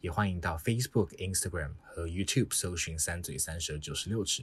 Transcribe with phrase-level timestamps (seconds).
[0.00, 4.42] 也欢迎到 Facebook、Instagram 和 YouTube 搜寻“三嘴三舌九十六尺”，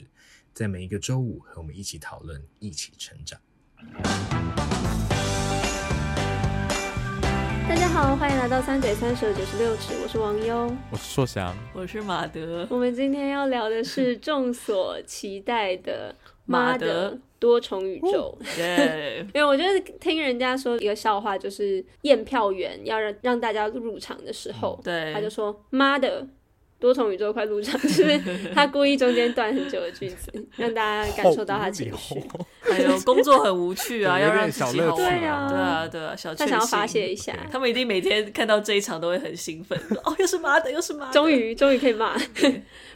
[0.52, 3.40] 在每一个周五和我们一起讨论，一起成长。
[7.68, 12.66] 大家好，欢迎来到“三嘴三舌九十六尺”，我是王优，我是硕翔，我是马德。
[12.68, 16.14] 我们今天要聊的是众所期待的。
[16.46, 26.26] 妈的多重宇宙，对， 因为我觉得听人家说一个笑话，就是验票员要让让大家入场的时候，对，他就说妈的
[26.80, 28.18] 多重宇宙快入场，就是？
[28.54, 32.14] 他故意中间断很久的句子，让大家感受到他情绪。
[32.62, 42.16] 还有 工作很无趣啊， 要让小乐趣，对啊，对啊，对啊，小他想要发泄一下，他们一定每天看到这一场都会很兴奋，哦，又是妈的，又是妈的，终于终于可以骂。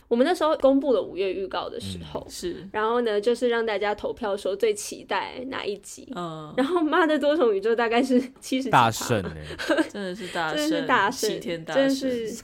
[0.09, 9.23] 我们那时候公布了五月预告的时候，嗯、是，然后呢，就是让大家投票说最期待哪一集，嗯， 然后妈的多重宇宙大概是七十大胜
[9.93, 12.35] 真的是大胜，真的是大胜，天大真的是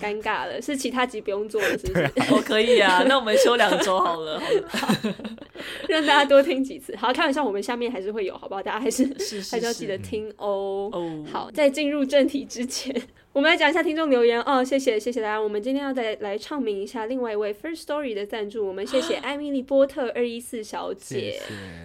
[0.00, 2.10] 尴尬了，是其他集不用做了，是不是？
[2.16, 5.14] 我、啊哦、可以啊，那我们休两周好了，好了，
[5.88, 6.96] 让大家多听几次。
[6.96, 8.62] 好，开玩笑，我们下面还是会有，好不好？
[8.62, 10.88] 大家还是，是，是，是还是要记得听哦。
[10.92, 13.02] 哦，好，在进入正题之前。
[13.32, 14.38] 我们来讲一下听众留言。
[14.42, 15.40] 哦，谢谢谢谢大家。
[15.40, 21.40] 我们今天要再来唱名一下另外一位 First Story 的赞助，我们谢谢艾米丽波特二一四小姐，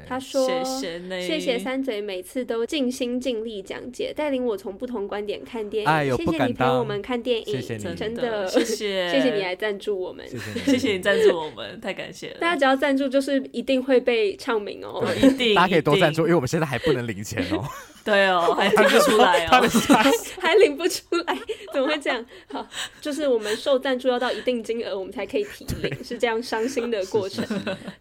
[0.05, 5.89] 她说谢谢，谢谢三嘴每次都尽心尽力讲解，带领我从不同观点看电影。
[5.89, 8.45] 哎、谢谢你陪我们看电影，谢谢真的。
[8.47, 9.09] 谢谢。
[9.09, 10.59] 谢谢你来赞助我们，谢谢你。
[10.59, 12.39] 谢谢你赞助我们，太感谢了。
[12.41, 17.63] 大家只要赞助就是一定会被唱名哦，一定大家可以多赞助，因为我们现在还不能领钱哦。
[18.07, 19.61] 对哦， 还领不出来哦，
[20.39, 21.37] 还领不出来，
[21.73, 22.25] 怎么会这样？
[22.49, 22.65] 好，
[23.01, 27.45] 就是我们受赞助要到一定金额，我们才可以提领，是这样伤心的过程。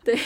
[0.05, 0.17] 对，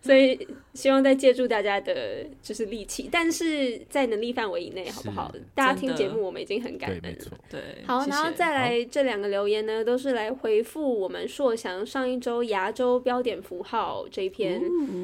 [0.00, 5.34] 所以希望再借助大家的就是力气，但是在能力范围以内，好不好？
[5.52, 7.38] 大家听节目，我们已经很感恩了。
[7.50, 14.62] 对，好，然后再来这两个留言呢，都是来回复我们硕翔上一周牙周标点符号这一篇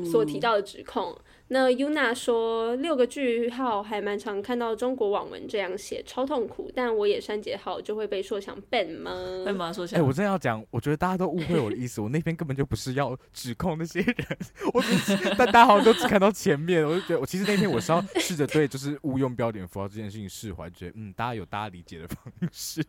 [0.08, 1.16] 所提到的指控。
[1.48, 6.70] 那 Yuna 说六个句号还蛮常看到中国网文这样写，超痛苦。
[6.74, 9.12] 但我也删节号就会被说成 ban 吗？
[9.46, 9.72] 被吗？
[9.72, 12.00] 说哎，我真的要讲，我觉得大家都误会我的意思。
[12.00, 14.38] 我那边根本就不是要指控那些人，
[14.74, 16.86] 我只是但大家好像都只看到前面。
[16.86, 22.16] 我就觉得，我其实那天我是要试着对就是误用标点符号这件事情释怀，觉得嗯，大家有大家理解的方
[22.52, 22.84] 式，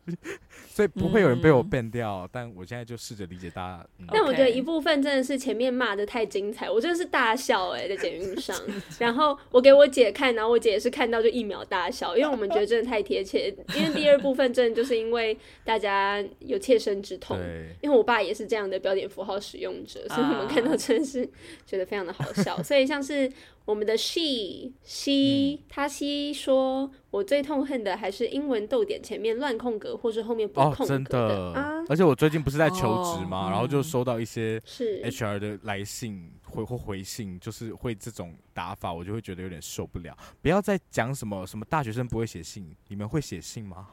[0.68, 2.24] 所以不会有人被我 ban 掉。
[2.24, 3.88] 嗯、但我现在就试着理解大家。
[4.00, 8.62] 嗯、但我觉得一部分真的是前面骂的太精彩，我真的是大笑哎、欸，在捷运上。
[9.00, 13.54] 然后我给我姐看，然后我姐也是看到就一秒大笑，因为我们觉得真的太贴切。
[13.76, 17.38] 因为第二部分真的就是因为大家有切身之痛，
[17.82, 21.28] 因为我爸也是这样的标点符号使用者，所以我们看到真的是
[21.66, 22.62] 觉得非常的好笑。
[22.64, 23.32] 所以像是。
[23.66, 30.84] 我们的 she she 他西说，我最痛恨的还是英文逗点前面乱空格，或是后面不空格的。
[30.84, 31.20] 哦，真的
[31.54, 31.86] 啊！
[31.88, 40.18] 而且我最近不是在求职嘛，哦、然后就收到一些是 HR 的来信回或回信，就是会这种打法，我就会觉得有点受不了。
[40.42, 43.88] 不要再讲什么什么大学生不会写信，你们会写信吗？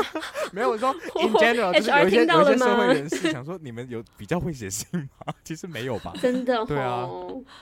[0.52, 5.34] 没有，我说 in general，就是有一些有一些社会人士想说，你们有比较会写信吗？
[5.44, 6.12] 其实没有吧？
[6.22, 7.08] 真的，对啊，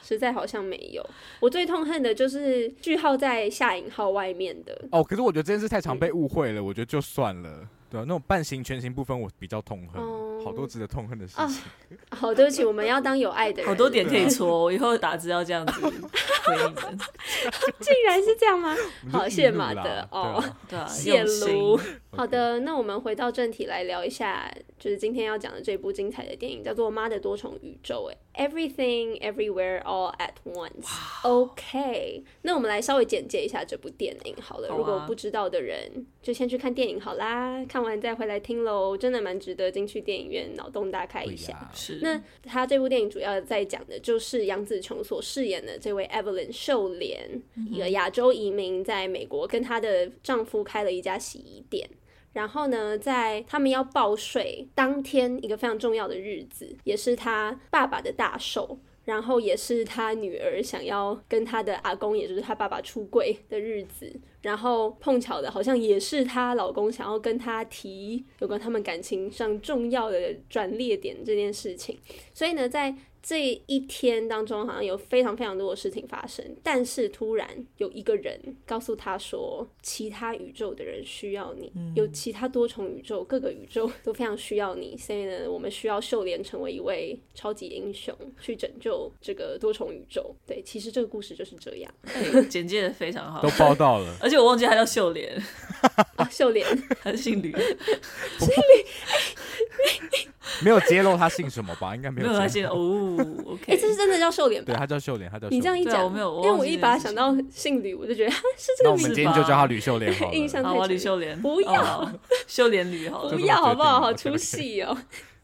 [0.03, 1.05] 实在好像没有。
[1.41, 4.87] 我最痛恨的就是句号在下引号外面的。
[4.91, 7.67] 哦，可是我觉得这件事太常被误会了，嗯、我觉得就算了。
[7.91, 10.03] 对啊，那种半形全形部分我比较痛恨。
[10.03, 11.63] 嗯好多值得痛恨的事情。
[12.11, 13.67] 好，对不起，我们要当有爱的人。
[13.67, 16.83] 好多点可以戳，我以后打字要这样子回应的。
[17.81, 18.77] 竟然是这样吗？
[19.11, 21.79] 好，谢谢马德哦，对啊，谢卢。
[22.17, 28.11] 好的，那我们回到正题来聊一下，就是今天要讲的这部精彩的电影，叫做《妈的多重宇宙》。
[28.33, 30.87] 哎，Everything Everywhere All at Once。
[31.23, 34.69] OK，那我们来稍微简介一下这部电影好了。
[34.69, 38.97] 如果不知道的人，就先去看电影好啦，看完再回来听喽。
[38.97, 41.71] 真的蛮值得进去电影院脑洞大开一下。
[41.75, 41.99] 是。
[42.03, 51.89] 那他这部电影主要在讲的就是杨紫琼所饰演的这位 Evelyn 秀莲，一个亚洲移民，在美国跟她的丈夫开了一家洗衣店。
[52.35, 64.21] 然后呢，在他们要报税当天，一个非常重要的日子，也是他爸爸的大寿，然后也是他女儿想要跟他的阿公，也就是他爸爸出柜的日子。
[64.43, 71.99] 然后碰巧的，好像也是她老公想要跟她提有关他们感情上重要的转捩点这件事情。
[72.35, 72.95] 所以呢，在
[73.27, 77.49] 这一天当中好像有非常非常多的事情发生，但是突然
[77.79, 90.37] 有一个人告诉他说，其他宇宙的人需要你，嗯、有其他多重宇宙，各个宇宙都非常需要你，所以呢，我们需要秀莲成为一位超级英雄，去拯救这个多重宇宙。
[90.47, 91.91] 对，其实这个故事就是这样，
[92.51, 95.43] 简介的非常好，都报道了，而且我忘记他叫秀莲，
[96.17, 96.65] 啊，秀莲。
[97.01, 100.29] 还是姓吕，姓吕。
[100.63, 101.95] 没有揭露他姓什么吧？
[101.97, 102.39] 应该没有揭露。
[102.39, 103.17] 他姓哦，
[103.53, 103.73] OK。
[103.73, 104.73] 哎，这是真的叫秀莲吧？
[104.73, 105.49] 对，他叫秀莲，他叫。
[105.49, 108.39] 你这样一讲，我没有，因为我一把他想到姓吕，我就觉得是
[108.79, 109.03] 这个名字。
[109.05, 110.35] 那我们今天就叫他吕秀莲好了。
[110.35, 111.41] 印象太好，吕秀莲。
[111.41, 112.13] 不要，
[112.47, 113.29] 秀莲吕好。
[113.29, 114.01] 不要好不好？
[114.01, 114.97] 好出戏哦！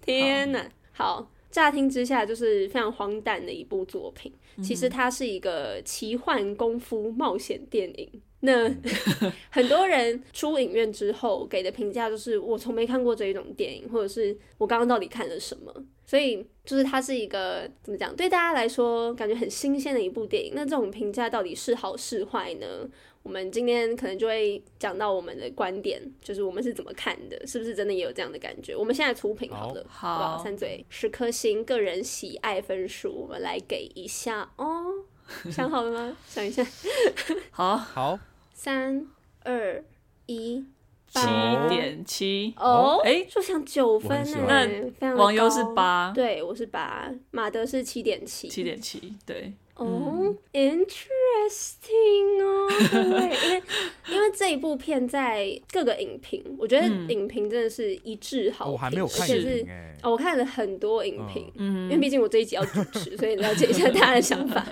[0.05, 4.32] 天哪，好，乍听之下就是非常荒诞的一部作品。
[4.62, 8.08] 其实它是一个奇幻功夫冒险电影。
[8.43, 8.75] 那
[9.50, 15.73] 很多人出影院之后给的评价就是我从没看过这一种电影，或者是我刚刚到底看了什么？
[16.06, 18.14] 所以就是它是一个怎么讲？
[18.17, 20.52] 对大家来说感觉很新鲜的一部电影。
[20.55, 22.67] 那这种评价到底是好是坏呢？
[23.30, 28.74] 我们今天可能就会讲到我们的观点，就是我们是怎么看的，是不是真的也有这样的感觉？
[28.74, 34.84] 我们现在出品好了，好，好好三嘴十颗星，个人喜爱分数，我们来给一下哦。
[35.48, 36.16] 想好了吗？
[36.26, 36.66] 想一下。
[37.52, 38.18] 好好。
[38.52, 39.06] 三
[39.44, 39.84] 二
[40.26, 40.66] 一，
[41.06, 41.20] 七
[41.68, 49.52] 点七哦，哎，就想九分呢，那网友是八，对，我是八，马德是七点七，七点七，对。
[49.76, 53.62] 哦，interesting 哦，对，因为
[54.12, 59.67] 因为这一部片在各个影评，我觉得影评真的是一致好评，我还没有看，而且是
[60.02, 64.67] 哦，我看了很多影评，嗯，因为毕竟我这一集要主持， 所以了解一下大家的想法，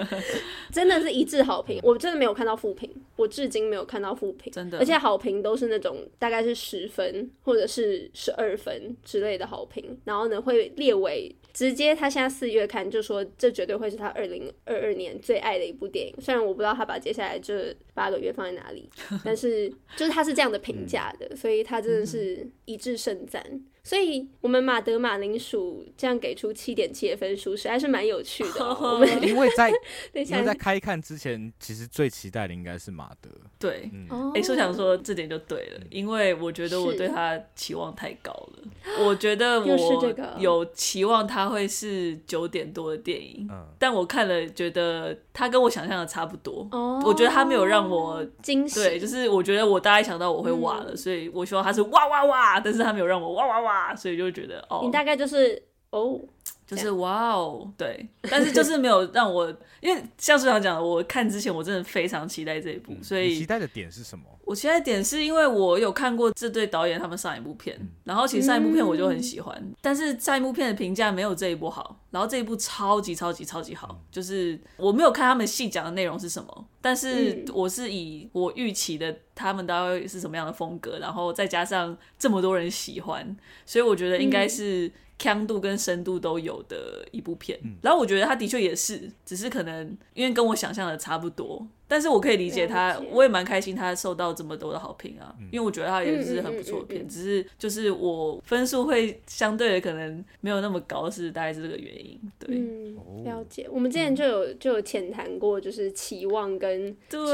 [0.70, 11.34] 真的是一致好评，我真的没有看到负评，我至今没有看到负评，真的，而且好评都是那种大概是十分或者是十二分之类的好评，然后呢会列为。
[11.56, 18.86] 直接他现在四月看就说，这绝对会是他二零二二年最爱的一部电影，虽然我不知道他把接下来这八个月放在哪里，
[19.24, 19.66] 但是
[19.96, 23.42] 就是他是这样的评价的，所以他真的是一致盛赞。
[23.86, 28.64] 所以我们马德马铃薯这样给出七点七的分数，实在是蛮有趣的。
[28.82, 29.70] 我们因为在
[30.12, 33.30] 因为在开看之前，其实最期待的应该是马德。
[33.60, 33.88] 对，
[34.34, 39.04] 哎，说想说这点就对了，因为我觉得我对他期望太高了。
[39.04, 43.48] 我觉得我有期望他会是九点多的电影，
[43.78, 46.68] 但我看了觉得他跟我想象的差不多。
[47.04, 53.75] 我觉得他没有让我惊喜，对，就是我觉得我大概想到我会哇了，所以我希望他是哇哇哇，但是他没有让我哇哇哇。
[53.96, 55.60] 所以就觉得哦，你大概就是
[55.96, 56.20] 哦，
[56.66, 59.48] 就是哇哦，对，但是就是没有让我，
[59.80, 64.24] 因为像是他讲的，我看之前我真的非常期待这一部，嗯、所以期待的点是什么？
[64.44, 84.90] 我期待的点是因为我有看过这对导演他们上一部片，嗯、然后其实上一部片我就很喜欢，嗯、但是上一部片的评价没有这一部好，然后这一部超级超级超级好，嗯、就是我没有看他们细讲的内容是什么，但是我是以我预期的他们大概是什么样的风格，然后再加上这么多人喜欢，所以我觉得应该是。
[85.18, 102.20] 强度跟深度都有的一部片，嗯、然后我觉得他的确也是，只是可能因为跟我想象的差不多，但是我可以理解他，我也蛮开心他受到这么多的好评啊，嗯、因为我觉得他也是很不错的片，嗯嗯嗯嗯、只是就是我分数会相对的可能没有那么高，是大概是这个原因。
[102.38, 103.68] 对，嗯，了解。
[103.70, 107.32] 我们之前就有就有浅谈过，就是期望跟之后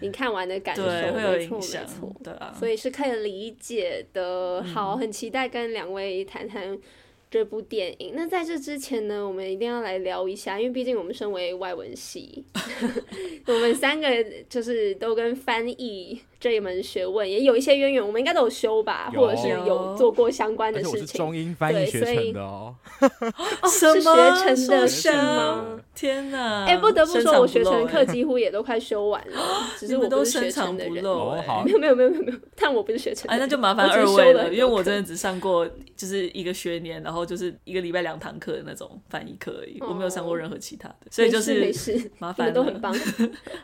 [0.00, 4.62] 你看完的感受，对，会有影响，没错，对啊，所以是可以理解的。
[4.64, 6.76] 好，很期待跟两位谈谈。
[7.34, 12.44] 这部电影，那在这之前呢，我们一定要来聊一下，因为毕竟我们身为外文系，
[13.48, 14.06] 我们三个
[14.48, 16.20] 就是都跟翻译。
[16.44, 21.00] 这一门学问也有一些渊源，我们应该都有修吧，或者是有做过相关的事情。
[21.00, 22.74] 我是中英翻译学成的哦，
[23.66, 25.80] 是学成的是吗？
[25.94, 26.66] 天哪！
[26.66, 29.40] 哎，不得不说，我学成课几乎也都快修完了，
[29.80, 31.02] 只是我不是学成的人。
[31.02, 33.26] 没有没有没有没有，但我不是学成。
[33.30, 42.94] 哎，那就麻烦二位了，因为我真的只上过就是一个学年，然后就是一个礼拜两堂课的那种翻译课而已，我没有上过任何其他的，所以就是没事，麻烦都很棒。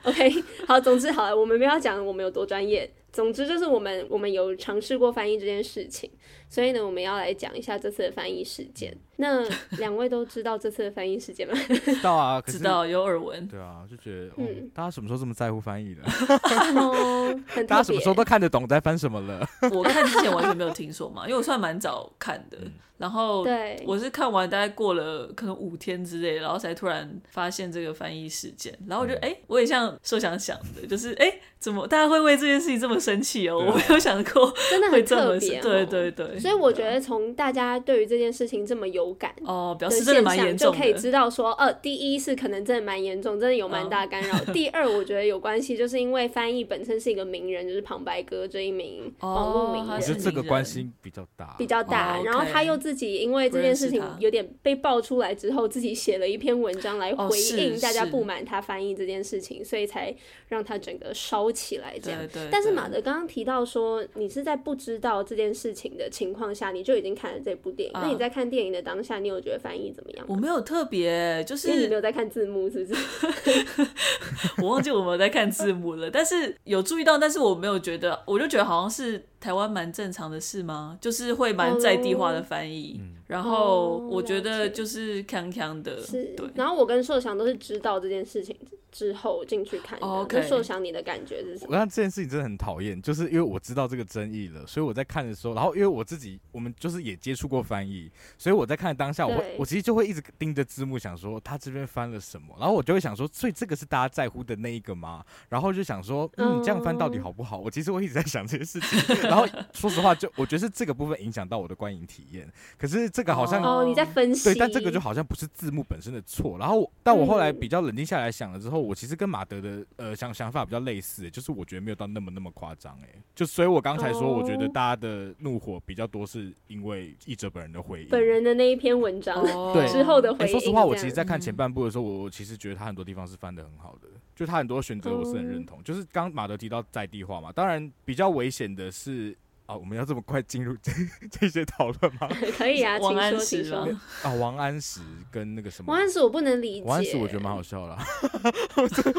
[0.05, 0.33] OK，
[0.67, 2.70] 好，总之好了，我们不要讲我们有多专业。
[2.71, 6.09] 也总之就是我们我们有尝试过翻译这件事情，
[6.49, 8.97] 所以呢，我们要来讲一下这次的翻译事件。
[9.21, 9.47] 那
[9.79, 11.55] 两位都知道这次的翻译事件吗？
[11.85, 13.47] 知道啊，知道有耳闻。
[13.47, 16.03] 对啊，就觉得，嗯，大家什么时候这么在乎翻译的？
[16.81, 19.47] 哦，大家什么时候都看得懂在翻什么了？
[19.71, 22.59] 我看之前完全没有听说嘛，因为我算蛮早看的。
[22.97, 28.79] 然后，对，我是看完大概过了可能五天之类，然后才突然发现这个翻译事件。
[28.87, 33.57] 然后我就，哎，我也像受想想的，就是，哎，怎么大家会为这件事情这么生气哦？
[33.57, 35.59] 我没有想过，真的很特别。
[35.63, 44.37] 对对对，所以我觉得从大家对于这件事情这么有感哦，表示真的蛮严重，就可以知道说，呃，第一是可能真的蛮严重，真的有蛮大干扰。
[44.37, 52.19] 哦、第二，我觉得有关系，就是因为翻译本身是一个名人，就是旁白哥这一名网络名人，我觉得这个关系比较大，比较大。
[52.19, 60.15] 哦、然后他又自己因为这件事情有点被爆出来之后，自己写了一篇文章来回应大家不满他翻译这件事情，哦、所以才
[60.49, 62.21] 让他整个烧起来这样。
[62.21, 67.95] 对对对，但是马德刚刚提到说，你是在不知道这件事情的情况下，你就已经看了这部电影。
[67.95, 70.25] 啊、那你在看电影的当下，你有觉得翻译怎么样？
[70.29, 73.87] 我没有特别，就是你没有在看字幕，是不是？
[74.63, 79.25] 我忘记我没有在看字幕了，但是有注意到，但是我没有觉得，我就觉得好像是。
[79.41, 80.99] 台湾蛮正常的事吗？
[81.01, 86.03] 就是会蛮在地化的翻译，oh, 然后我觉得就是康康的。
[86.03, 86.49] 是，对。
[86.55, 88.55] 然后我跟硕翔都是知道这件事情
[88.93, 90.07] 之后进去看的。
[90.07, 90.41] Oh, okay.
[90.41, 91.69] 那硕翔，你的感觉是什么？
[91.71, 105.25] 我看这件事情真的很讨厌，就是因为我知道这个争议了，所以我在看的时候，然后因为我自己我们就是也接触过翻译，所以我在看的当下，我会我其实就会一直盯着字幕，想说他这边翻了什么，然后我就会想说，所以这个是大家在乎的那一个吗？
[105.49, 107.59] 然后就想说，嗯，这样翻到底好不好？
[107.59, 108.99] 我其实我一直在想这件事情，
[109.31, 110.15] 然后说实话。
[110.15, 112.47] 就我觉得是这个部分影响到我的观影体验，
[112.77, 116.59] 可是这个好像哦你在分析对，但这个就好像不是字幕本身的错。
[116.59, 123.09] 然后，但我后来比较冷静下来想了之后，我其实跟马德的呃想想法比较类似，就是我觉得没有到那么那么夸张哎。
[123.35, 129.41] 就所以，我刚才说，我觉得大家的怒火比较多是因为译者本人的回应，本人的那一篇文章
[129.73, 130.51] 对之后的回应。
[130.51, 134.09] 说实话，我其实，在看前半部的时候，我其实觉得他很多地方是翻的很好的，
[134.41, 135.85] 就他很多选择我是很认同。
[135.85, 139.37] 就是刚马德提到在地化嘛，当然比较危险的是。
[139.71, 140.91] 啊，我们要这么快进入这
[141.31, 142.29] 这些讨论吗？
[142.59, 143.87] 可以啊， 王安石吗？
[144.25, 145.01] 啊，王安石
[145.31, 145.93] 跟那个什么？
[145.93, 146.83] 王安石我不能理解。
[146.85, 147.97] 王安石我觉得蛮好笑的，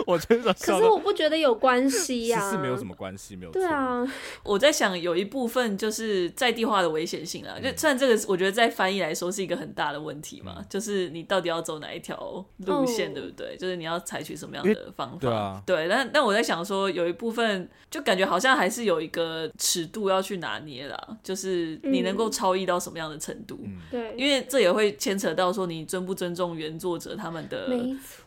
[0.06, 0.54] 我觉得。
[0.54, 3.52] 可是我不觉得有关系呀，是没有什么关系，没有。
[3.54, 4.06] 对啊，
[4.44, 13.56] 我在想有一部分就是在地化的危险性啊，就虽然这个我觉得在翻译来说是一个很大的问题嘛，就是你到底要走哪一条路线，对不对？
[13.56, 15.18] 就是你要采取什么样的方法？
[15.22, 15.88] 对啊，对。
[15.88, 20.41] 但但我在想说，有一部分就感觉好像还是有一个尺度要去。
[20.42, 23.58] 拿捏了，就是你能够超译到什么样的程度？
[23.90, 27.70] 对、嗯，因为这也会牵扯到说你尊不尊重原作者他们的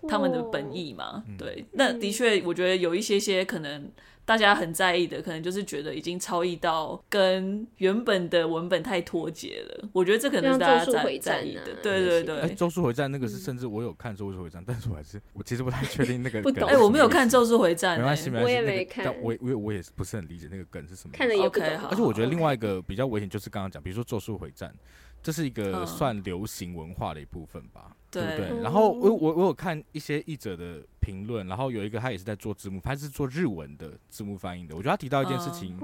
[0.08, 1.22] 他们的本意嘛。
[1.36, 3.90] 对，那的确，我觉得有一些些可能。
[4.24, 9.88] 大家很在意的，可能就是觉得已经超译到跟原本的文本太脱节了。
[9.92, 11.74] 我觉得这可能是大家在在意的。
[11.82, 16.68] 对对对，哎，咒术回战那个是，甚至我有看咒术回战，但是我还是我其实不太确定那个不懂。
[16.68, 19.04] 哎，我没有看咒术回战，没关系，没关系，我也没看。
[19.04, 21.14] 但我我我也不是很理解那个梗是什么。
[21.14, 21.68] 看了也不懂。
[21.90, 24.74] 而且我觉得另外一个比较危险，就是刚刚讲，比如说咒术回战，
[25.22, 27.94] 这是一个算流行文化的一部分吧。
[28.14, 28.62] 对不对？
[28.62, 34.74] 然后我我我有看一些译者的评论，然后有一个他也是在做字幕，他是做日文的字幕翻译的。
[34.74, 35.76] 我觉得他提到一件事情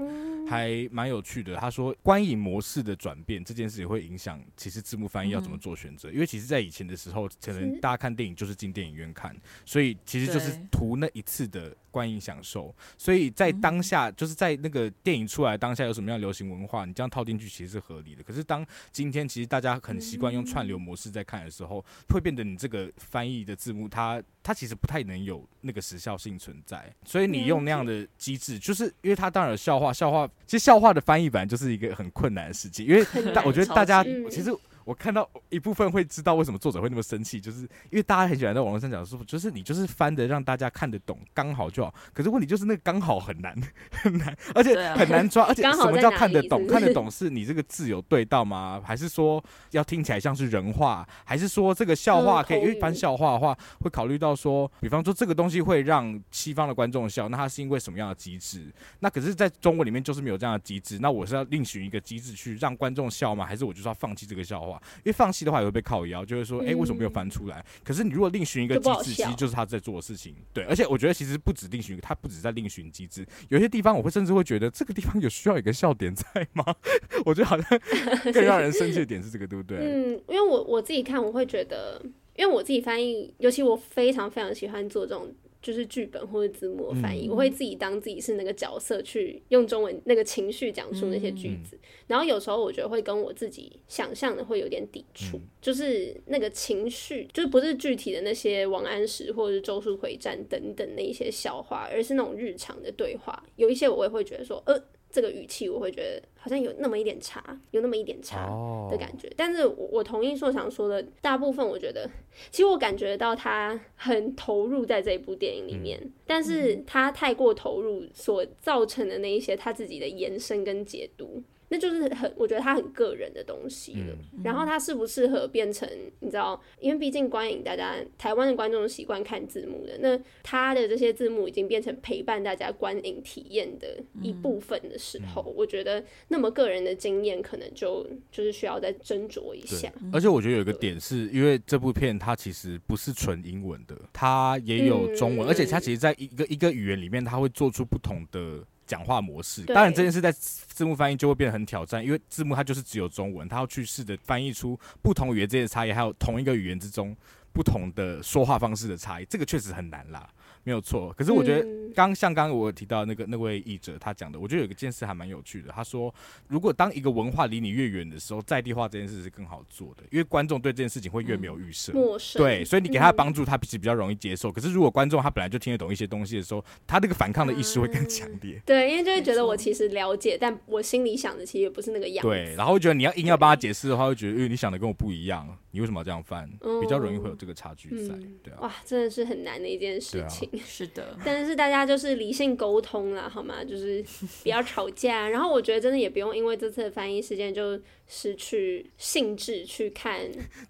[0.47, 9.35] 还蛮有趣的，他说观影模式的转变这件事也会影响其实字幕翻译要怎么做选择，因为其实在以前的时候，可能大家看电影就是进电影院看，
[9.65, 12.73] 所以其实就是图那一次的观影享受。
[12.97, 18.23] 所以在当下就是在那个电影出来当下有什么样流行文化，你这样套进去其实是合理的。
[18.23, 22.21] 可是当今天其实大家很习惯用串流模式在看的时候，会。
[22.21, 33.03] 变得你这个翻译的字幕它，它它其实不太能有那个时效性存在，所以你用那样的机制，就是因为它当然有笑话，笑话其实笑话的翻译本来就是一个很困难的事情，因为
[33.33, 34.55] 大我觉得大家其实。
[34.91, 41.95] 我看到一部分会知道为什么作者会那么生气，就是因为大家很喜欢在网络上讲说，就是你就是翻的让大家看得懂，刚好就好。
[42.13, 43.55] 可是问题就是那个刚好很难
[43.89, 45.45] 很难，而且很难抓。
[45.45, 46.67] 而且什么叫看得懂？
[46.67, 48.81] 看得懂是你这个字有对到吗？
[48.85, 51.07] 还是说要听起来像是人话？
[51.23, 52.59] 还是说这个笑话可以？
[52.59, 58.69] 因为翻笑话的话，会考虑到说，比方说这个东西会让西方的观众笑，那它是因为什么样的机制？
[58.99, 60.99] 那可是在中文里面就是没有这样的机制。
[60.99, 63.45] 那我是要另寻一个机制去让观众笑吗？
[63.45, 64.80] 还是我就是要放弃这个笑话？
[64.97, 67.59] 因为放弃的话也会被靠腰，就会说，哎、欸，为什么没有翻出来？
[67.59, 70.35] 嗯、可是你如果另寻一个机制，其实就是他在做的事情。
[70.53, 73.25] 对，而且我觉得其实不止另寻，他不止在另寻机制。
[73.49, 76.23] 有些地方我会甚至会觉得这个地方有需要一个笑点在
[76.53, 76.63] 吗？
[77.25, 77.79] 我觉得好像
[78.33, 79.77] 更让人生气的点是这个，对不对？
[79.79, 82.01] 嗯，因为我我自己看我会觉得，
[82.35, 85.33] 因为我自己翻译，尤其我非常非常喜欢做这种。
[85.61, 91.75] 就是剧本或者字幕翻译，嗯、我会自己当自己是那个角色，去用中文那个情绪讲述那些句子。
[91.75, 103.43] 嗯、然后有时候我觉得会跟我自己想象的会有点抵触，嗯、就是那个情绪，就是不是具体的那些王安石或者是周树回战等等那一些笑话，而是那种日常的对话。
[103.55, 104.83] 有一些我也会觉得说，呃。
[105.11, 108.47] 这个语气我会觉得好像有那么一点差，有那么一点差
[108.89, 109.27] 的感觉。
[109.27, 109.35] Oh.
[109.37, 112.09] 但是我，我同意硕想说的，大部分我觉得，
[112.49, 124.13] 其实我感觉到他很投入在这一部电影里面，嗯、但是他太过投入所造成的那一些他自己的延伸跟解读，那就是很我觉得它很个人的东西了。
[124.33, 125.87] 嗯、然后它适不适合变成
[126.19, 139.89] 你知道，因为毕竟观影大家台湾的观众习惯看字幕的，那他的这些字幕已经变成陪伴大家观影体验的一部分的时候，嗯、我觉得那么个人的经验可能就就是需要再斟酌一下。
[140.11, 148.59] 而且我觉得有一个点是因为这部片它其实不是纯英文的，它也有中文，嗯、而且它其实在一个一个语言里面，它会做出不同的。
[148.91, 157.15] 讲话模式，当然这件事在字幕翻译就会变得很挑战，因为字幕它就是只有中文，它要去试着翻译出不同语言之间的差异，还有同一个语言之中
[157.53, 160.29] 不同的说话方式的差异，这个确实很难啦。
[160.63, 165.71] 没有错，可是我觉得刚像刚刚我提到那个那位译者他讲的，我觉得有一件事还蛮有趣的。
[165.71, 166.13] 他说，
[166.47, 172.41] 如果当一个文化离你越远的时候，在地化这件事是更好做的，因为观众对这件事情会越没有预设，陌生。
[172.41, 174.51] 对，所以你给他的帮助，他其实比较容易接受。
[174.51, 178.61] 可是如果观众他本来就听得懂一些东西的时候，他那个反抗的意识会更强烈。
[178.65, 182.29] 对，因为就会觉得我其实了解，但我心里想的其实也不是那个样子。
[182.29, 186.47] 对，然后觉得你要硬要帮他解释的话，会觉得因为你想的跟我不一样，你为什么要这样犯？
[186.81, 188.15] 比较容易会有这个差距在。
[188.43, 190.49] 对啊，哇，真的是很难的一件事情。
[190.59, 191.17] 是的。
[191.23, 193.63] 但是大家就是理性沟通啦，好吗？
[193.63, 194.03] 就是
[194.43, 195.29] 不要吵架。
[195.29, 200.19] 然后我觉得真的也不用因为这次的翻译事件就失去兴致去看。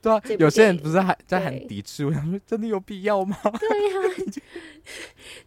[0.01, 3.38] 对啊，有些人不是还在很抵制，我想说真的有必要吗？
[3.43, 4.07] 对呀、啊，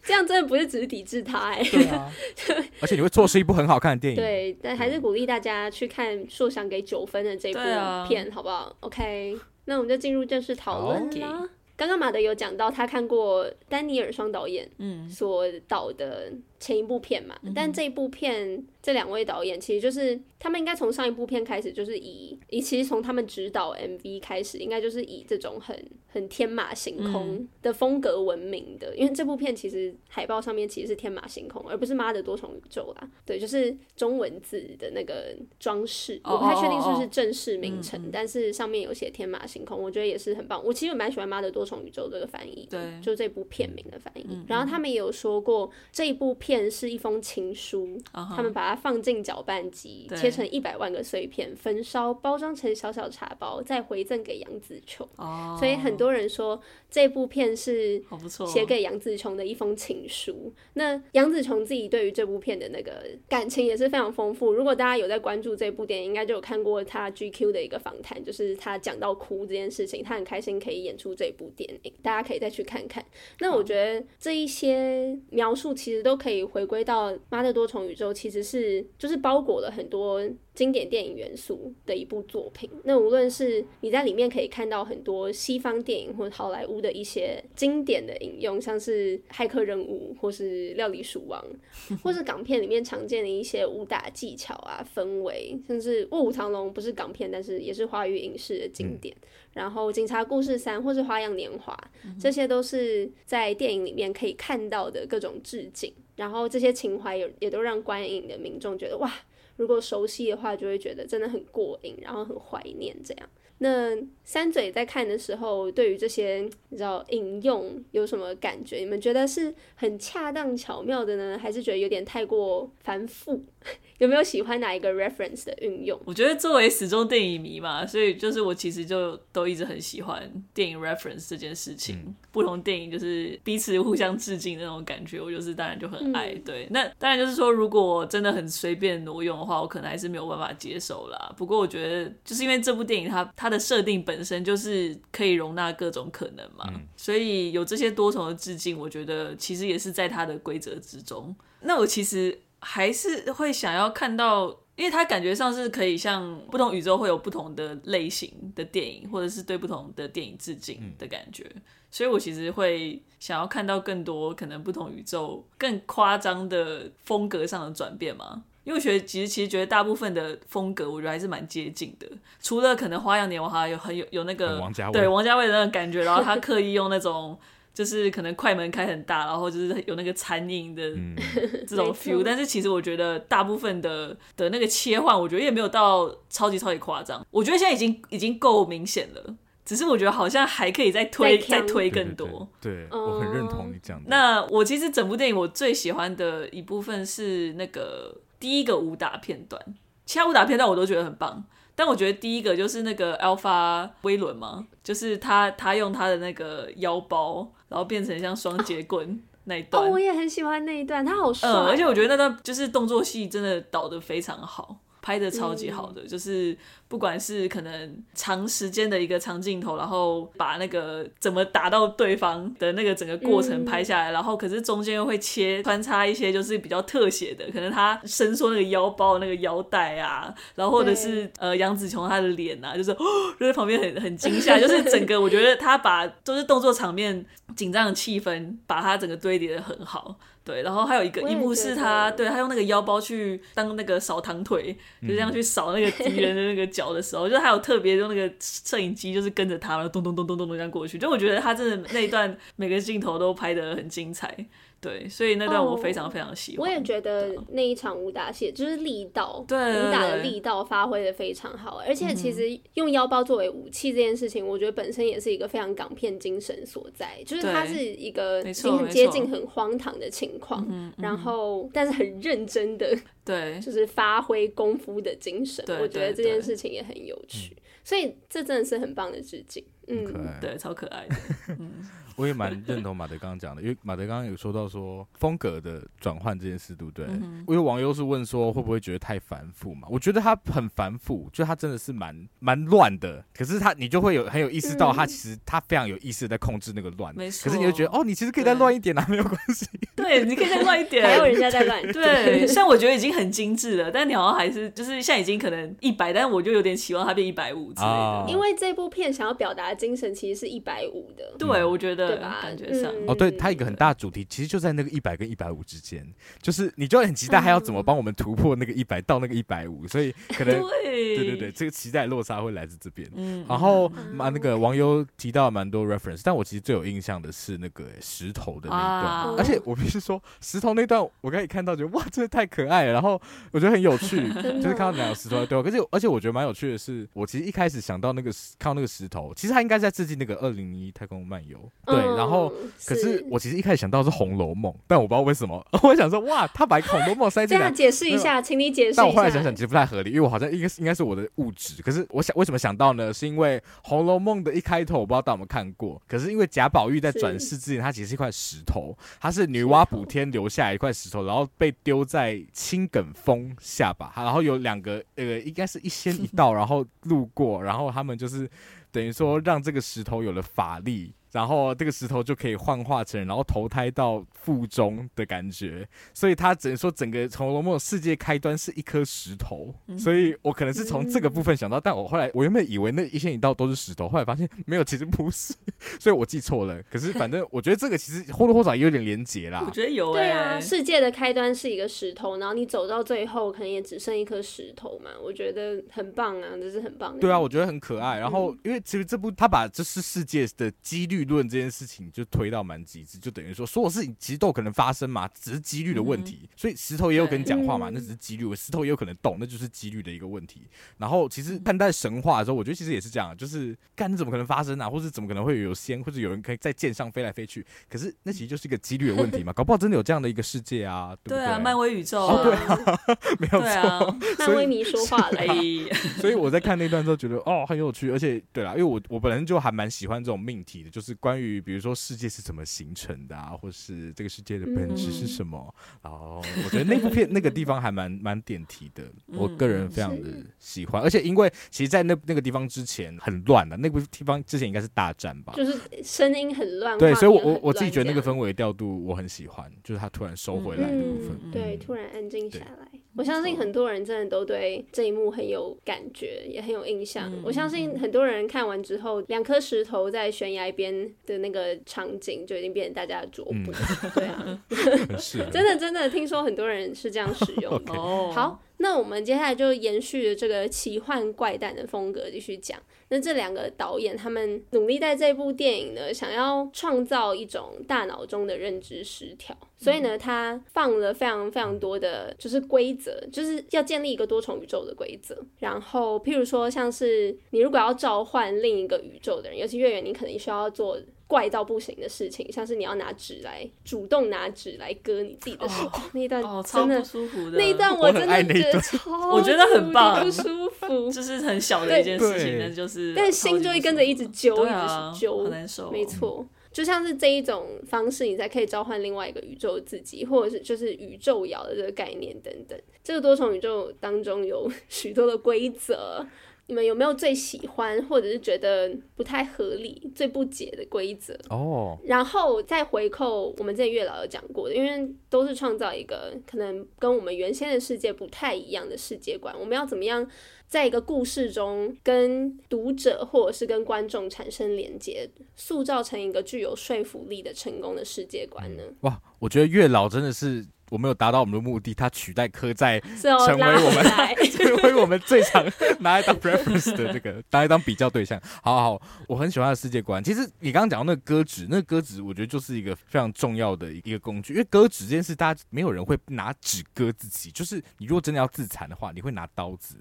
[0.03, 1.71] 这样真的不是只是抵制他哎、欸。
[1.71, 2.11] 对啊。
[2.81, 4.21] 而且你会错失一部很好看的电影。
[4.21, 7.59] 对，但还是鼓励大家去看硕想给九分的这部
[8.07, 11.49] 片，啊、好不好？OK，那我们就进入正式讨论啦。
[11.77, 14.69] 刚刚马德有讲到，他看过丹尼尔双导演
[15.09, 16.31] 所导的
[16.65, 18.63] 前一部片嘛，嗯、但这一部片。
[18.85, 25.75] 这两位导演其实就是他们应该从上一部片开始就是以以其实从他们指导 MV 开始，应该就是以这种很
[26.07, 28.91] 很天马行空的风格闻名的。
[28.91, 33.09] 嗯、因为这部片其实海报上面其实是天马行空，而不是妈的多重宇宙啦。
[33.25, 40.63] 对，就是中文字的那个装饰，哦、我不太确定是不是正式名称，哦哦哦但是上面有写天马行空，我觉得也是很棒。
[40.63, 44.27] 我其实蛮喜欢妈的多重宇宙这个翻译，对，就这部片名的翻译。
[44.29, 48.75] 嗯、然后他们也有说过，这一部片是一封情书，哦、他们把它。
[48.85, 55.07] 放进搅拌机，切成一百万个碎片，焚烧，包装成小小茶包，再回赠给杨紫琼。
[55.15, 57.99] 哦，所以很多人说这部片是
[58.45, 60.53] 写给杨紫琼的一封情书。
[60.73, 64.53] 那杨紫琼自己对于这部片的那个感情也是非常丰富。
[64.53, 73.03] 如果大家有在关注这部电影，应该就有看过他 GQ 的一个访谈，就是他讲到哭这件事情，他很开心可以演出这部电影，大家可以再去看看。
[73.39, 78.85] 那我觉得这一些描述其实都可以回归到《妈的多重宇宙》，其实是。
[78.97, 80.21] 就是包裹了很多
[80.53, 82.69] 经典电影元素的一部作品。
[82.83, 91.43] 那无论是你在里面可以看到很多西方电影或好莱坞的一些经典的引用，像是《骇客任务》或是《料理鼠王
[92.01, 99.13] 》，或是港片里面常见的一些武打技巧啊、氛围，甚至《卧虎藏龙》不是港片，但是也是华语影视的经典。
[99.15, 101.77] 嗯、然后《警察故事三》或是《花样年华》，
[102.21, 105.93] 这些都是在电影里面可以看到的各种致敬。
[106.15, 109.11] 然后这些情怀也也都让观影的民众觉得哇，
[109.57, 113.29] 如果熟悉的话，就会觉得真的很过瘾，然后很怀念这样。
[113.59, 118.77] 那三嘴在看的时候，对于这些你知道引用有什么感觉？
[118.77, 123.43] 你们觉得是很恰当巧妙的呢，还是觉得有点太过繁复？
[123.97, 125.97] 有没有喜欢哪一个 reference 的运用？
[126.05, 131.95] 我觉得作为始终电影迷嘛，所以就是我其实就都一直很喜欢电影 reference 这件事情。
[132.05, 136.33] 嗯、不同电影就是彼此互相致敬的那种感觉，我就是当然就很爱。
[136.33, 141.33] 嗯、对，那当然就是说，如果真的很随便挪用的话，我可能还是没有办法接受啦。
[141.37, 151.35] 不过我觉得，就是因为这部电影它它的设定本身就是可以容纳各种可能嘛，嗯、所以有这些多重的致敬，我觉得其实也是在它的规则之中。
[151.61, 152.39] 那我其实。
[152.67, 168.43] 还是会想要看到，因为它感觉上是可以像不同宇宙会有不同的类型的电影，或者是对不同的电影致敬的感觉，嗯、所以我其实会想要看到更多可能不同宇宙更夸张的风格上的转变嘛。
[168.65, 172.05] 因为我觉得其实其实觉得大部分的风格，我觉得还是蛮接近的，
[172.41, 177.39] 除了可能《花样年华》有很有有那个王家卫对王家卫的那种感觉，然后他刻意用那种。
[177.75, 180.81] 就是可能快门开很大，然后就是有那个残影的
[181.67, 187.21] 这种 feel，、嗯、但是其实我觉得大部分的的那个切换，我觉得也没有到超级超级夸张。
[187.31, 192.47] 我觉得现在已经已经够明显了，只是我觉得好像还可以再推再，推更多。
[192.61, 194.05] 对，我很认同你讲的。
[194.07, 199.61] 那我其实整部电影我最喜欢的一部分是那个第一个武打片段，
[200.05, 201.43] 其他武打片段我都觉得很棒。
[201.77, 209.91] 但我觉得第一个就是那个 Alpha 威伦嘛，就是他他用他的那个腰包，然后变成像双截棍那一段。
[209.91, 211.49] 我也很喜欢那一段，他好帅。
[211.49, 214.77] 而且我觉得那段就是动作戏真的导的非常好。
[215.05, 232.91] 拍的超级好的，嗯、就是不管是可能长时间的一个长镜头，然后把那个怎么打到对方的那个整个过程拍下来，嗯、然后可是中间又会切穿插一些就是比较特写的，可能他伸缩那个腰包那个腰带啊，然后或者是呃杨紫琼她的脸啊，就是
[233.39, 237.23] 就在旁边很很惊吓，就是整个我觉得他把就是动作场面
[237.55, 240.17] 紧张的气氛，把他整个堆叠的很好。
[240.45, 250.99] 对，然后还有一个一幕是他，对他用那个腰包去当那个扫堂腿，嗯、就这样去扫那个敌人的那个脚的时候，就还有特别用那个摄影机，就是跟着他，然后咚咚咚咚咚咚这样过去。
[250.99, 254.37] 就我觉得他真的那一段每个镜头都拍得很精彩。
[254.85, 256.59] 对，所以那段我非常非常喜欢。
[256.59, 261.81] Oh, 我也觉得那一场武打戏就是力道，对，武打的力道发挥的非常好。
[261.87, 262.43] 而且其实
[262.75, 272.95] 用腰包作为武器这件事情，我觉得本身也是一个非常港片精神所在，就是它是一个已经很接近很荒唐的情况，然后但是很认真的，
[273.25, 275.65] 对，就是发挥功夫的精神。
[275.81, 279.65] 我觉得这件事情也很有趣，所以这真的是很棒的致敬。
[279.87, 280.05] 嗯，
[280.39, 281.15] 对，超可爱的。
[281.59, 281.71] 嗯。
[282.15, 287.05] 我也蛮认同马德刚刚讲的，因为马德刚刚有说到说风格的转换这件事，对不对？
[287.05, 289.87] 嗯、哼因为网友是问说会不会觉得太繁复嘛？
[289.91, 293.23] 我觉得他很繁复，就他真的是蛮蛮乱的。
[293.33, 297.15] 可是他你就会有很有意识到，他其实他非常有意识在控制那个乱。
[297.15, 297.43] 没错、嗯。
[297.45, 299.67] 可是你就觉得哦，你其实可以再乱一点啊，没有关系。
[299.95, 301.81] 对，你可以再乱一点，还有人家在乱。
[301.91, 307.93] 对，像我觉得已经很精致了，但你好像还是就是现在已经可能一百，但是我就有点期望它变一百五之类的。
[307.93, 311.35] 哦、因为这部片想要表达的精神其实是一百五的。
[311.37, 312.91] 对，我觉得感觉上。
[313.07, 316.05] 哦，对，它一个很大的主题，其实就在那个一百跟一百五之间，
[316.41, 323.09] 就是你就很期待他要怎么帮我们突破那个一百到那个一百五，所以可能对对对，这个期待落差会来自这边。
[323.47, 334.17] 然后嘛，那个网友提到蛮多 reference，但我其实最有印象的是那个石头的那一段，而且我必须说石头那段，我刚才看到觉得哇，真的太可爱了，然后我觉得很有趣，
[334.61, 342.51] 就是看到两个 石头对，可是而且我觉得蛮有趣的是，我其实一开始想到那个看到那个石头，其实他应该在致敬那个二零零一太空漫游，对，然后。
[342.85, 349.01] 可是我其实一开始想到是《红楼梦》，但我不知道为什么， 我想说哇，他把《红楼梦》塞进来， 这样解释一下，请你解释一下。
[349.01, 351.81] 但我后来想想，其实不太合理，因为我好像应该是应该是我的物质。
[351.81, 353.11] 可是我想为什么想到呢？
[353.11, 355.99] 是因为《红楼梦》的一开头，我不知道大家有没有看过。
[356.07, 364.13] 可是因为贾宝玉在转世之前，他其实是一块石头，他是女娲补天留下来一块石头，然后被丢在青埂峰下吧。
[364.15, 368.47] 然后有两个呃，应该是一仙一道，然后路过，然后他们就是
[368.91, 371.13] 等于说让这个石头有了法力。
[371.35, 385.53] 然后这个石头就可以幻化成人，然后投胎到腹中的感觉，所以他只能说整个《红楼梦》世界开端是一颗石头，嗯、所以我可能是从这个部分想到，嗯、但我后来我原本以为那一线一道都是石头，后来发现没有，其实不是，
[385.99, 386.81] 所以我记错了。
[386.89, 389.61] 可是反正我觉得这个其实或多或少也有点连结啦。
[389.67, 397.19] 我觉得有、欸，对啊，世界的开端是一个石头，然后你走到最后可能也只剩一颗石头嘛，我觉得很棒啊，这是很棒的。
[397.19, 398.19] 对啊，我觉得很可爱。
[398.19, 402.05] 然后因为其实这部他把这是世界的几率论这件事情。
[402.15, 406.39] 就推到蛮极致，就等于说所有事情其实都有可能发生嘛，只是几率的问题。
[406.43, 408.55] 嗯、所以石头也有跟你讲话嘛，那只是几率。
[408.55, 410.61] 石头也有可能动，那就是几率的一个问题。
[410.97, 417.65] 然后其实看待神话的时候，我觉得其实也是这样，就是干你怎么可能发生啊，或是怎么可能会有仙，或者有人可以在剑上飞来飞去？
[417.89, 421.37] 可是那其实就是一个几率的问题嘛，搞不好真的有这样的一个世界啊，对不对？
[421.39, 422.99] 对啊，漫威宇宙、啊，哦、对啊，
[423.39, 425.41] 没有错，啊、 漫威迷说话了。
[426.21, 432.63] 所以我在看那段之后觉得哦很有趣，而且对啦，因为我我本来就还蛮喜欢这种命题的，就是关于比如说世界是怎么。
[432.75, 435.73] 形成的啊，或是这个世界的本质是什么？
[435.77, 440.99] 嗯、然后我觉得那部片那个地方还蛮蛮点题的，嗯、我个人非常的喜欢。
[441.01, 446.97] 是而且因为其实，在那那个地方之前很乱的，那个地方之前应该是大战吧，就是声音很乱。
[446.97, 452.99] 对，所以我我我自己觉得那个氛围调度我很喜欢，就是他突然收回来的部分，嗯、对，突然安静下来。
[453.17, 457.31] 我相信很多人真的都对这一幕很有感觉，也很有印象。
[457.31, 463.71] 嗯、我相信很多人看完之后，两颗石头在悬崖边的那个场景就已经变成大家的桌布。
[463.71, 464.63] 嗯、对啊，
[465.51, 467.93] 真的真的听说很多人是这样使用的。
[467.93, 468.31] Okay.
[468.31, 468.61] 好。
[468.77, 472.77] 那我们接下来就延续着这个奇幻怪诞的风格继续讲。
[473.09, 485.37] 那这两个导演他们努力在这部电影呢，想要创造一种大脑中的认知失调，所以呢，他放了非常非常多的就是规则，就是要建立一个多重宇宙的规则。
[485.59, 490.99] 然后，譬如说，像是你如果要召唤另一个宇宙的人，尤其月圆，你可能需要做。
[491.27, 497.57] 怪到不行的事情，像是你要拿纸来主动拿纸来割你自己的手，那一段真的舒服的。
[497.57, 505.89] 那一段我真的觉得超， 我觉得很棒，不舒服， 就是很小的一件事情，但就是，但心就会跟着一直揪，一直揪，很难受。
[505.89, 512.79] 没错，就像是这一种方式，你才可以召唤另外一个宇宙自己，或者是就是宇宙摇的这个概念等等。
[513.03, 516.25] 这个多重宇宙当中有 许多的规则，
[516.67, 521.37] 你们有没有最喜欢，或者是觉得不太合理、最不解的规则？
[521.49, 530.27] 哦，然后再回扣我们之前月老有讲过的，因为都是创造一个可能跟我们原先的世界不太一样的世界观，我们要怎么样？
[530.67, 538.81] 在一个故事中，跟读者或者是跟观众产生连接，塑造成一个具有说服力的成功的世界观呢？
[539.01, 544.03] 哇，我觉得月老真的是我没有达到我们的目的，它取代科在成为我们
[544.51, 545.63] 成为我们最常
[545.99, 548.39] 拿来当 reference 的这个，拿来当比较对象。
[548.61, 550.23] 好好，我很喜欢他的世界观。
[550.23, 559.95] 其实你刚刚讲到那个歌纸，那个歌纸我觉得就是一个非常重要的一个工具，因为歌纸这件事，大家没有人会拿纸割自己，就是你如果真的要自残的话，你会拿刀子。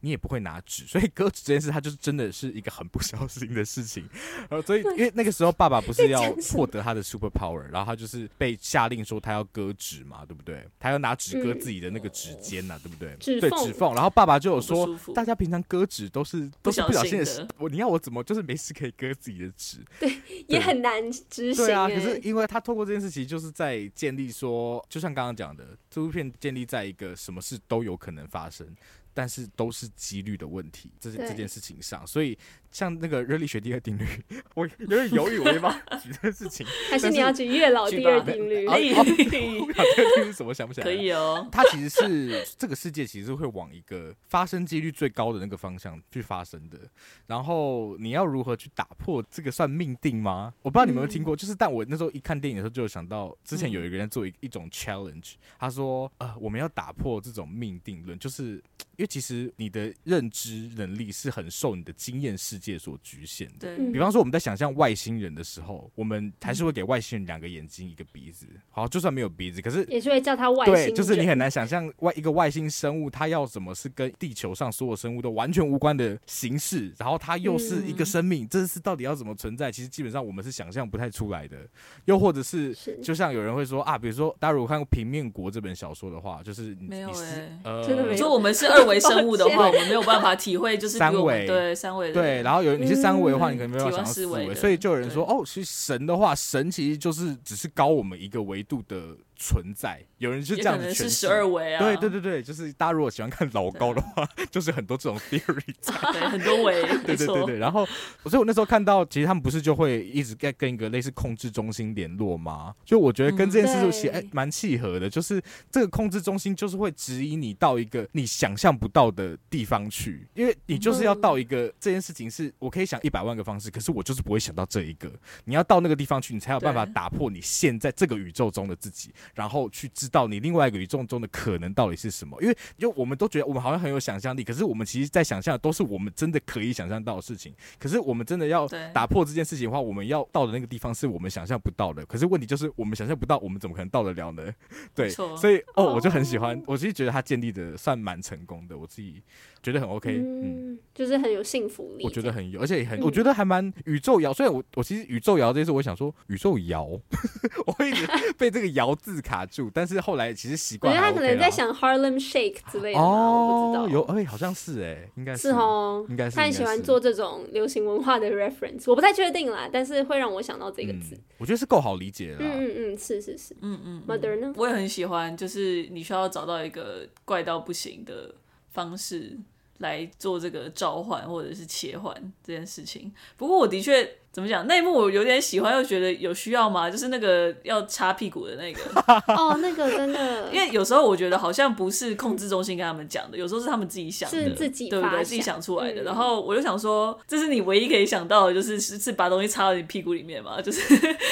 [0.00, 4.08] 你也不会拿纸，所以割纸这件事，它就是真的是一个很不小心的事情。
[4.48, 6.20] 然后，所以因为那个时候爸爸不是要
[6.52, 10.66] 获得他的 super power，然后他就是被下令说他要割纸嘛，对不对？
[10.78, 13.14] 他要拿纸割自己的那个指尖呐、啊，对不对？
[13.40, 13.94] 对指缝。
[13.94, 19.78] 然后爸爸就有说，大家平常割纸都是都是不小心的事，我你要我怎么就是没事可以割自己的纸？
[20.00, 21.56] 对，也很难执行。
[21.56, 28.66] 对啊，可是因为他透过这件事情，就是在建立说，就像刚刚讲的，这部片建立在一个什么事都有可能发生。
[29.12, 32.38] 但是都是几率的问题，这是这件事情上，所以。
[32.72, 34.06] 像那个热力学第二定律，
[34.54, 36.64] 我有点犹豫，我要不要 举这件事情？
[36.88, 38.64] 还是你要举月老第二定律？
[38.64, 39.04] 可以，第二
[40.14, 40.84] 定律什么想不起来？
[40.84, 41.48] 可以哦。
[41.50, 46.78] 它其实是这个世界其实会往一个发生几率最高的那个方向去发生的。
[47.26, 50.54] 然后你要如何去打破这个算命定吗？
[50.62, 58.62] 我不知道你们有没有听过，就是但我那时候一看电影的时候就有想到，之前有一个人做一一种 challenge，他说呃我们要打破这种命定论，就是
[59.00, 63.74] 因为其实你的认知能力是很受你的经验世界所局限的。
[63.74, 68.46] 对，比方说我们在想象外星人的时候，我们还是会给外星人两个眼睛、一个鼻子。
[68.68, 70.86] 好，就算没有鼻子，可是也是会叫他外星人。
[70.88, 79.72] 对，就是你很难想象外一个外星生物，它要怎么是跟地球上所有生物都完全无关的形式，然后它又是一个生命，这是到底要怎么存在？
[79.72, 81.56] 其实基本上我们是想象不太出来的。
[82.04, 88.16] 又或者是，就像有人会说啊，比如说大家如果看过《平面国》这本小说的话，就是你没有哎、欸，呃，真的没有。
[88.18, 91.46] 说我们是 二维生物的话，我们没有办法体会，就是三维。
[91.46, 92.90] 对三维对，然后有你。
[92.90, 100.04] 是三维的话，你可能没有办法想到四维，所以就有人说，哦，其实神的话，神其实就是只是高我们一个维度的存在。
[100.18, 107.58] 有人是这样子是十二维啊，对对对对，就是大家如果喜欢看老高的话， 就是很多这种 theory 在，对很多维， 对对对对。
[107.58, 107.86] 然后，
[108.24, 112.74] 所以我那时候看到，其实他们不是就会一直在跟一个类似控制中心联络吗？
[112.84, 125.10] 就我觉得跟这件事其实哎蛮契合的，就是这个控制中心就是会指引你到一个你想象不到的地方去，因为你就是要到一个这件事情是我可以想一百万个方式，可是我就是不会想到这一个。
[125.44, 130.10] 你要到那个地方去，你才有办法打破你现在这个宇宙中的自己，然后去知。
[130.10, 132.36] 道你另外一个宇宙中的可能到底是什么？
[132.42, 137.54] 因为就我们都觉得我们好像很有想象力，可是我们其实在想象的都是我们真的可以想象到的事情。
[137.78, 142.04] 可是我们真的要打破这件事情的话，我们要到的那个地方是我们想象不到的。
[142.06, 144.52] 可是问题就是我们想象不到，我们怎么可能到得了呢？
[144.96, 149.22] 对，所以哦，我就很喜欢，我其实觉得他建立的算蛮成功的，我自己。
[149.62, 152.02] 觉得很 OK，嗯，就是很有幸福力。
[152.02, 154.32] 我觉得很有，而且也很，我觉得还蛮宇宙摇。
[154.32, 156.84] 虽然我我其实宇宙摇这件事，我想说宇宙摇，
[157.66, 159.70] 我会一直被这个摇字卡住。
[159.72, 160.92] 但是后来其实习惯。
[160.92, 163.88] 我觉得他可能在想 Harlem Shake 之类的，我不知道。
[163.88, 166.36] 有哎，好像是哎，应该是哦，应该是。
[166.36, 171.18] 他很喜欢做这种流行文化的 reference，我不太确定啦，但是会让我想到这个字。
[171.38, 172.38] 我觉得是够好理解了。
[172.40, 174.02] 嗯嗯嗯，是是是，嗯嗯。
[174.06, 174.52] Mother 呢？
[174.56, 178.34] 我也很喜欢，就是你需要找到一个怪到不行的
[178.72, 179.38] 方式。
[179.78, 183.10] 来做这个召唤或者是切换这件事情。
[183.38, 184.06] 不过我的确。
[184.32, 184.64] 怎么讲？
[184.68, 186.88] 那一幕我有点喜欢，又觉得有需要吗？
[186.88, 188.80] 就是那个要擦屁股的那个。
[189.34, 190.48] 哦，那个真的。
[190.52, 195.24] 因为有时候我觉得好像不是控制中心跟他们讲的，有时候是他们自己想的，是自己对不对？
[195.24, 196.02] 自己想出来的。
[196.02, 200.62] 嗯、然后我就想说，这是你唯一可以想到的，就是是是把东西插到你屁股里面嘛？
[200.62, 200.80] 就是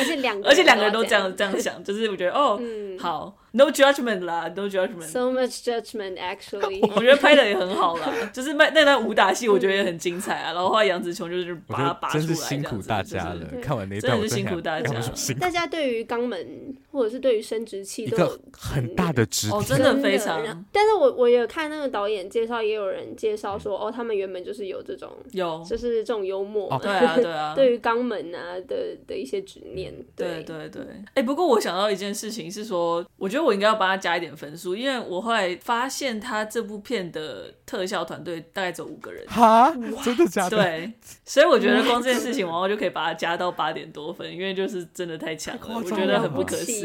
[0.00, 5.06] 而且两个， 而且两个人都这样这样想，就是我觉得哦，嗯、好，no judgment 啦，no judgment。
[5.06, 6.80] So much judgment actually。
[6.96, 10.52] 我觉得拍的也很好啦，就是那那段武打戏，我觉得也很精彩啊。
[10.52, 12.88] 然后后来杨紫琼就是把它拔出来这样子。
[12.98, 14.90] 大家了，看完那段，真的是辛苦大家。
[15.38, 20.38] 大家对于肛门或者是对于生殖器都有很大的肢体，哦真的非常。
[20.72, 30.68] 但是我我有看那个导演介绍，也有人介绍说，哦，他们原本就是有这种，有，就是这种幽默，哦 对啊对啊，对于肛门啊的的一些执念，对对。
[30.68, 30.82] 对。
[30.82, 39.70] 哎、欸，不过我想到一件事情是说，我觉得我应该要帮他加一点分数，因为我后来发现他这部片的特效团队大概只有五个人，哈，
[40.04, 40.56] 真的假的？
[40.56, 40.92] 对，
[41.24, 46.77] 所以我觉得光这件事情，往后就可以把它加到八点多分，因为就是真的太强了，我觉得很不可思议。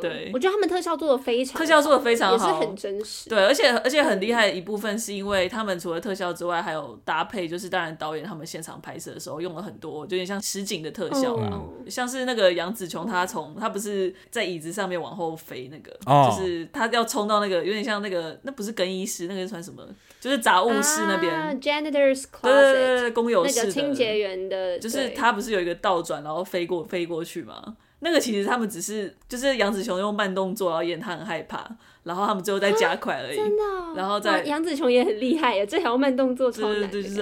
[0.00, 3.28] 对，我觉得他们特效做的非常，特效做的非常好，也是很真实。
[3.28, 19.82] 对，而且而且很厉害的一部分是因为他们除了特效之外，还有搭配，就是当然导演他们现场拍摄的时候用了很多，就有点像实景的特效啦，嗯、像是那个杨紫琼，她从她不是在椅子上面往后飞那个，哦、就是她要冲到那个有点像那个，那不是更衣室，那个是算什么？
[20.20, 27.76] 就是杂物室那边、啊、，janitor's closet，对对对对，公有室那个清洁员的，就是他不是有一个倒转，然后飞过飞过去吗？
[28.00, 31.64] 那个其实他们只是就是杨紫琼用慢动作，然后演他很害怕，
[32.02, 33.36] 然后他们最后再加快而已。
[33.36, 33.94] 真的、哦。
[33.96, 36.90] 然后再杨紫琼也很厉害耶，这条慢动作超难。
[36.90, 37.20] 对对对，就是、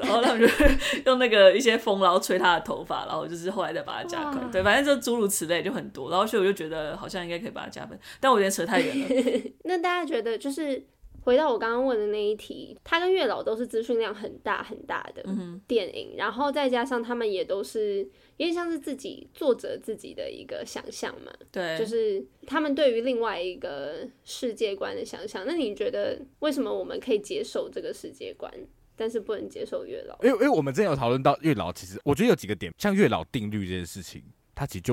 [0.00, 0.48] 然后他们就
[1.06, 4.40] 用那个一些风，然后吹他的头发，然后就是后来再把它加快。
[4.40, 6.10] 哇对，反正就诸如此类就很多。
[6.10, 9.50] 然后所以我就觉得好像应该可以把它加分，但我有点扯太远了。
[9.64, 10.86] 那大家觉得就是？
[11.24, 15.22] 回到我刚刚问的那一题，他跟月老都是资讯量很大很大的
[15.68, 18.04] 电影，嗯、然后再加上他们也都是
[18.42, 25.44] 有点像是自己作者自己的一个想象嘛，对，就是他们对于另外一个世界观的想象。
[25.46, 28.52] 那你觉得为什么我们可以接受这个世界观，
[28.96, 30.18] 但是不能接受月老？
[30.24, 34.20] 因为因为我们之前有讨论到月老，其实我觉得有几个点，像月老定律这件事情，
[34.56, 34.92] 它其实就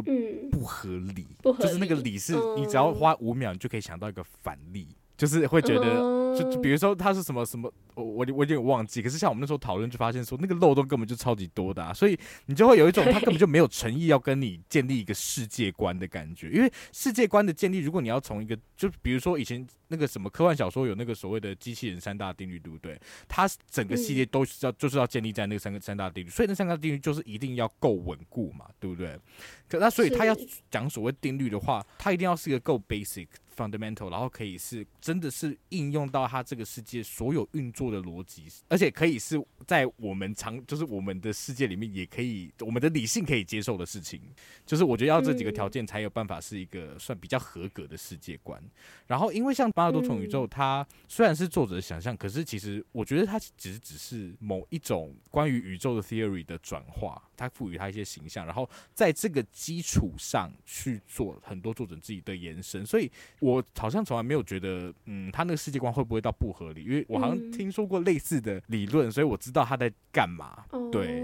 [0.52, 4.88] 不合理，嗯、不合理，就是那个理是，你只要花五秒，你就可以想到一个反例。
[5.20, 9.02] 就是会觉得，就就比如说他是什么什么，我我我有点忘记。
[9.02, 16.50] 可是像我们那时候讨论，就发现说那个漏洞根本就超级多的啊，所以你就会有一种他根本就没有诚意要跟你建立一个世界观的感觉。
[16.52, 22.98] 因为世界观的建立，如果你要从一个，就比如说以前那个什么科幻小说有那个所谓的机器人三大定律，对不对？
[23.28, 29.20] 它整个系列都是要就是要建立在那个三个三大定律，所以那三个定律就是一定要够稳固嘛，对不对？
[29.68, 30.34] 可那所以他要
[30.72, 33.28] 讲所谓定律的话，他一定要是一个够 basic。
[33.60, 44.22] fundamental，然后可以是真的是应用到它这个世界所有运作的逻辑，而且可以是在我们常就是我们的世界里面也可以，我们的理性可以接受的事情，
[44.66, 48.64] 就是我觉得要这几个条件才有办法是一个算比较合格的世界观。
[49.08, 63.10] 然后因为像《八大多重宇宙》，它虽然是作者的想象，可是其实我觉得它只只是某一种关于宇宙的 theory 的转化，它赋予它一些形象，然后在这个基础上去做很多作者自己的延伸，所以。
[63.40, 66.84] 我好像从来没有觉得，嗯，他那个世界观会不会到不合理？
[66.84, 70.66] 因为我好像听说过类似的理论，所以我知道他在干嘛。
[70.92, 71.24] 对，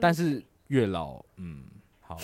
[0.00, 1.64] 但是月老，嗯。
[2.08, 2.16] 好，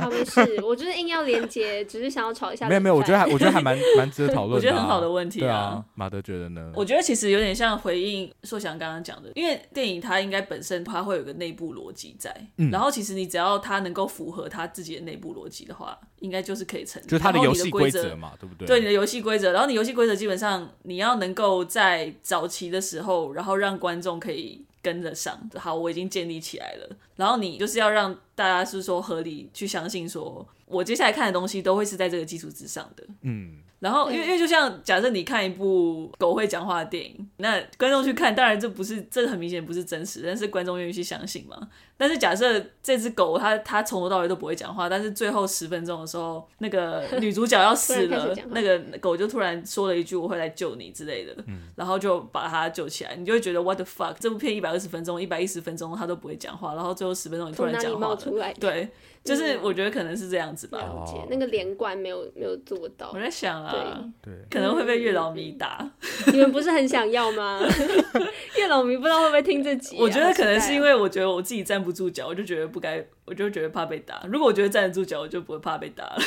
[0.00, 2.66] 好没事，我就是硬要连接，只是想要吵一下。
[2.68, 4.56] 没有没有，我觉得还我觉得还蛮蛮值得 讨论的。
[4.56, 5.44] 我觉得很好的问题啊。
[5.44, 6.72] 对啊，马德觉得呢？
[6.74, 17.06] 我觉得其实有点像回应硕翔刚刚讲的，因为电影它应该本身它会有个内部逻辑在，嗯、然后其实你只要它能够符合它自己的内部逻辑的话，应该就是可以成立。
[17.06, 18.66] 就是它的游戏规则嘛，对不对？
[18.66, 24.64] 对你的游戏规则，然后你游戏规则基本上你要能够在早期的时候，然后让观众可以。
[24.82, 26.96] 跟着上，好，我已经建立起来了。
[27.16, 33.04] 然后你就是要让大家是说合理去相信，说我接下来看的东西都会是在这个基础之上的。
[33.22, 33.58] 嗯。
[33.80, 41.58] 然后，因为因为就像假设你看一部狗会讲话的电影，那观众去看，当然这不是这很明显不是真实，但是观众愿意去相信嘛。
[41.96, 51.34] 但是假设这只狗它它从头到尾都不会讲话，但是最后十分钟的时候，那个女主角要死了， 那个狗就突然说了一句“我会来救你”之类的，
[51.74, 54.14] 然后就把它救起来，你就会觉得 What the fuck？
[54.20, 58.88] 这部片一百二十分钟，一百一十分钟它都不会讲话，然后最后十分钟你突然讲话了，对。
[59.22, 63.10] 就是我觉得可能是这样子吧，了解那个连贯没有没有做到。
[63.12, 65.88] 我在想啊，对，可能会被月老迷打。
[66.32, 67.60] 你们不是很想要吗？
[68.56, 69.96] 月老迷不知道会不会听这集？
[69.98, 74.20] 我觉得可能是因为我觉得我自己站不住脚，我就觉得不该，我就觉得怕被打。
[74.26, 76.18] 如果我觉得站得住脚，我就不会怕被打了。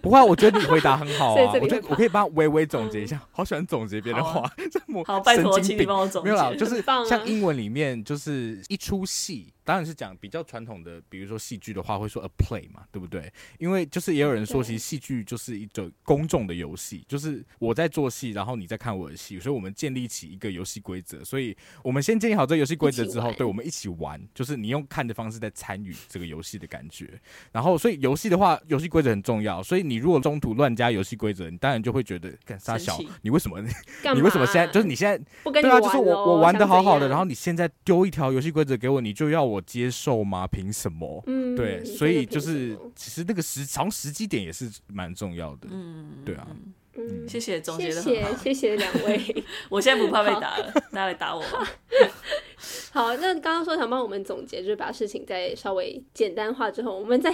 [0.00, 1.52] 不会，我觉得你回答很好啊。
[1.60, 6.30] 我觉得我可以帮微微总结一下，好喜欢总结别人的话，这么好，拜托，请你帮我总结。
[6.30, 9.52] 没有啦，就是像英文里面就是一出戏。
[9.66, 13.28] 当然是讲比较传统的，比如说戏剧的话，会说 a play 嘛，对不对？
[13.58, 21.24] 因为就是也有人说，其实戏剧就是一种公众的游戏，就是我在做戏，然后你在看我的戏，所以我们建立起一个游戏规则。
[21.24, 27.08] 所以我们先建立好这个游戏规则之后，对，我们一起玩，就是你用看的方式在参与这个游戏戏的感觉。
[27.52, 29.62] 然后，所以游戏的话，游戏规则很重要。
[29.62, 33.60] 所以你如果中途乱加游戏规则，你当然就会觉得干啥小，你为什么？
[34.14, 35.80] 你为什么现在就是你现在不跟你对啊？
[35.80, 40.46] 就是我我玩的好好的，然后你你现在丢一条游戏规则给我，你就要我接受吗？
[40.46, 41.22] 凭什么？
[41.26, 45.68] 嗯，对，所以就是其实那个时长时机点也是蛮重要的。
[45.70, 46.46] 嗯，对啊。
[46.50, 46.72] 嗯，
[47.28, 51.66] 谢谢总结的谢谢谢谢两位， 我现在不怕被打了，大家来打我吧。
[52.92, 57.32] 好，那刚刚说想帮我们总结，就是把事情再稍微简单化之后，我们再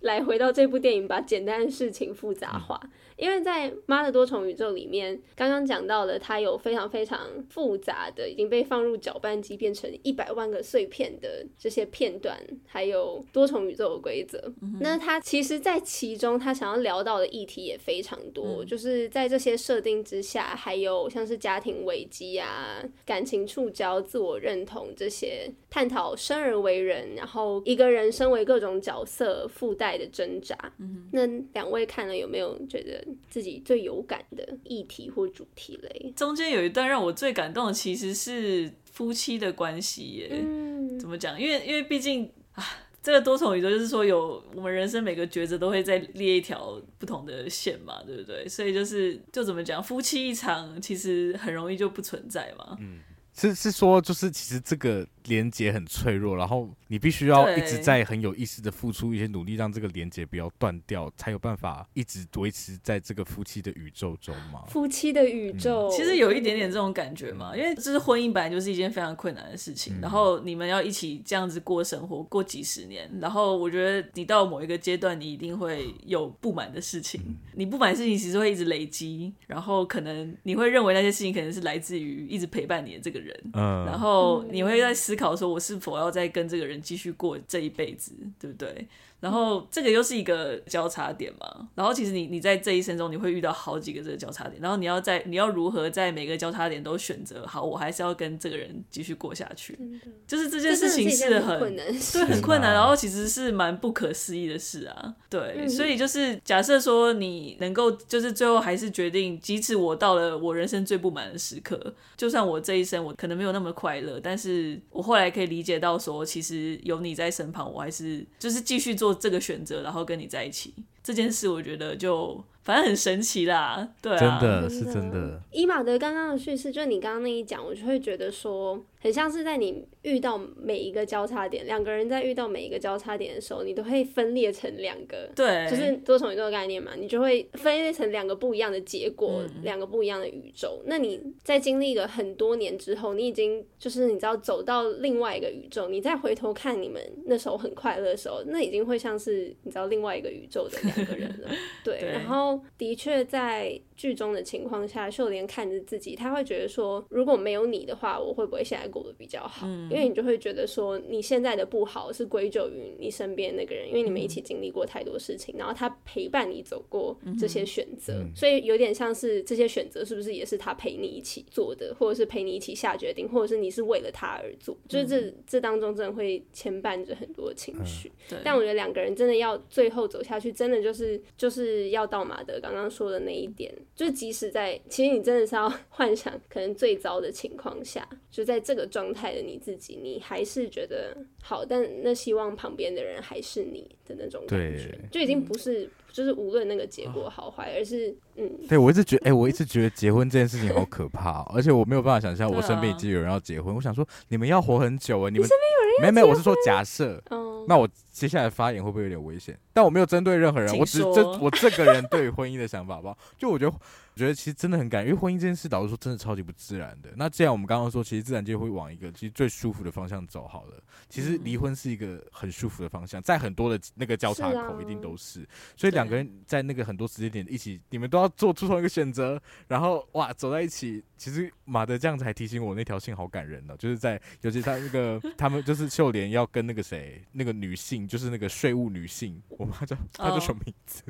[0.00, 2.80] 来回到这部电影，把简单的事情复杂化。
[2.82, 2.90] 嗯
[3.22, 14.52] 因为在《妈的多重宇宙》里面，刚刚讲到了它有非常非常复杂的，已经被放入搅拌机变成一百万个碎片的这些片段，还有多重宇宙的规则。
[14.60, 30.56] 嗯、那它其实，在其中，他想要聊到的议题也非常多，嗯、就是在这些设定之下，还有像是家庭危机啊、感情触礁、自我认同这些探讨生而为人，然后一个人身为各种角色附带的挣扎。
[30.80, 33.11] 嗯、那两位看了有没有觉得？
[33.30, 40.30] 自己最有感的议题或主题类，中间有一段让我最感动的，其实是夫妻的关系耶。
[40.32, 41.40] 嗯，怎么讲？
[41.40, 42.64] 因为因为毕竟啊，
[43.02, 48.48] 这个多重宇宙就是说有我们人生每个抉择都会再列一条不同的线嘛，对不对？
[48.48, 52.76] 所以就是就怎么讲，夫妻一场其实很容易就不存在嘛。
[52.80, 53.00] 嗯，
[53.34, 55.06] 是是说就是其实这个。
[55.26, 64.62] 连接很脆弱，然后你必须要一直在很有意识的付出一些努力，让这个连接不要断掉，才有办法一直维持在这个夫妻的宇宙中嘛。
[64.68, 88.88] 夫妻的宇宙，嗯、其实有一点点这种感觉嘛，因为这是婚姻本来就是一件非常困难的事情，嗯、然后你们要一起这样子过生活，过几十年，然后我觉得你到某一个阶段，你一定会有不满的事情，嗯、你不满的事情其实会一直累积，然后可能你会认为那些事情可能是来自于一直陪伴你的这个人，嗯，然后你会在思思考说，我是否要再跟这个人继续过这一辈子，对不对？
[89.22, 91.68] 然后这个又是一个交叉点嘛。
[91.76, 99.78] 然后其实你你在这一生中你会遇到好几个这个交叉点，然后你要在你要如何在每个交叉点都选择好，我还是要跟这个人继续过下去。
[100.26, 102.74] 就是这件事情是很困难，对，很困难。
[102.74, 105.14] 然后其实是蛮不可思议的事啊。
[105.30, 119.11] 对，嗯、所以就是假设说你能够就是最后还是决定，即使我到了我人生最不满的时刻，就算我这一生我可能没有那么快乐，但是我后来可以理解到说，其实有你在身旁，我还是就是继续做。
[119.14, 122.44] 这个选择，然后跟你在一起这件事，我觉得就。
[122.62, 125.40] 反正很神奇啦，对啊，真的是真的。
[125.50, 140.80] 伊玛德刚刚的叙事，就是你刚刚那一讲，我就会觉得说，很像是在你遇到每一个交叉点，两个人在遇到每一个交叉点的时候，你都会分裂成两个，对，就是多重宇宙的概念嘛，你就会分裂成两个不一样的结果，嗯、两个不一样的宇宙。
[140.86, 151.50] 那你在经历了很多年之后，你已经就是你知道走到另外一个宇宙，你再回头看你们那时候很快乐的时候，那已经会像是你知道另外一个宇宙的两个人了，
[151.84, 152.51] 对，对然后。
[152.78, 159.66] 的确，在剧中的情况下，秀莲看着自己，他会觉得说，如果没有你的话，我会不会现在过得比较好？
[159.68, 174.74] 嗯、因为你就会觉得说，你现在的不好是归咎于你身边那个人，因为你们一起经历过太多事情，嗯、然后他陪伴你走过这些选择，嗯、所以有点像是这些选择是不是也是他陪你一起做的，或者是陪你一起下决定，或者是你是为了他而做？
[174.74, 178.10] 嗯、就是这这当中真的会牵绊着很多情绪。
[178.30, 182.72] 嗯、但我觉得两个人真的要最后走下去，真的就是就是要到马德刚刚。
[182.72, 195.88] 刚刚说的那一点，就是即使在，其实你真的是要 幻想，可能最糟的情况下，就在这个状态的你自己，你还是觉得好，但那希望旁边的人还是你的那种感觉，就已经不是。
[196.12, 203.72] 嗯就是无论那个结果好坏，而是嗯，对我一直觉得，哎、欸，我一直觉得结婚这件事情好可怕，哦，而且我没有办法想象我身边已经有人要结婚。
[203.72, 206.14] 啊、我想说，你们要活很久哎，欸，你们身边有人？
[206.14, 209.58] 没没，我是说假设，嗯，那我接下来发言会不会有点危险？
[209.72, 213.16] 但我没有针对任何人，我只是这我这个人对于婚姻的想法，好不好？
[213.38, 213.74] 就我觉得。
[214.14, 217.10] 我觉得其实真的很感，因为婚姻这件事，导致说真的超级不自然的。
[217.16, 220.82] 那既然我们刚刚说，其实自然界会往一个其实最舒服的方向走好了。
[221.08, 225.22] 其实离婚是一个很舒服的方向，在很多的那个交叉口一定都是。
[225.22, 225.46] 是啊、
[225.76, 231.02] 所以两个人在那个很多时间点一起，你们都要做出同一个选择，然后哇走在一起。
[231.16, 233.76] 其实马德这样子还提醒我，那条线好感人呢、喔。
[233.76, 241.02] 就是在尤其他那个他们就是秀莲要跟那个谁那个女性，就是那个税务女性，我妈叫她叫什么名字？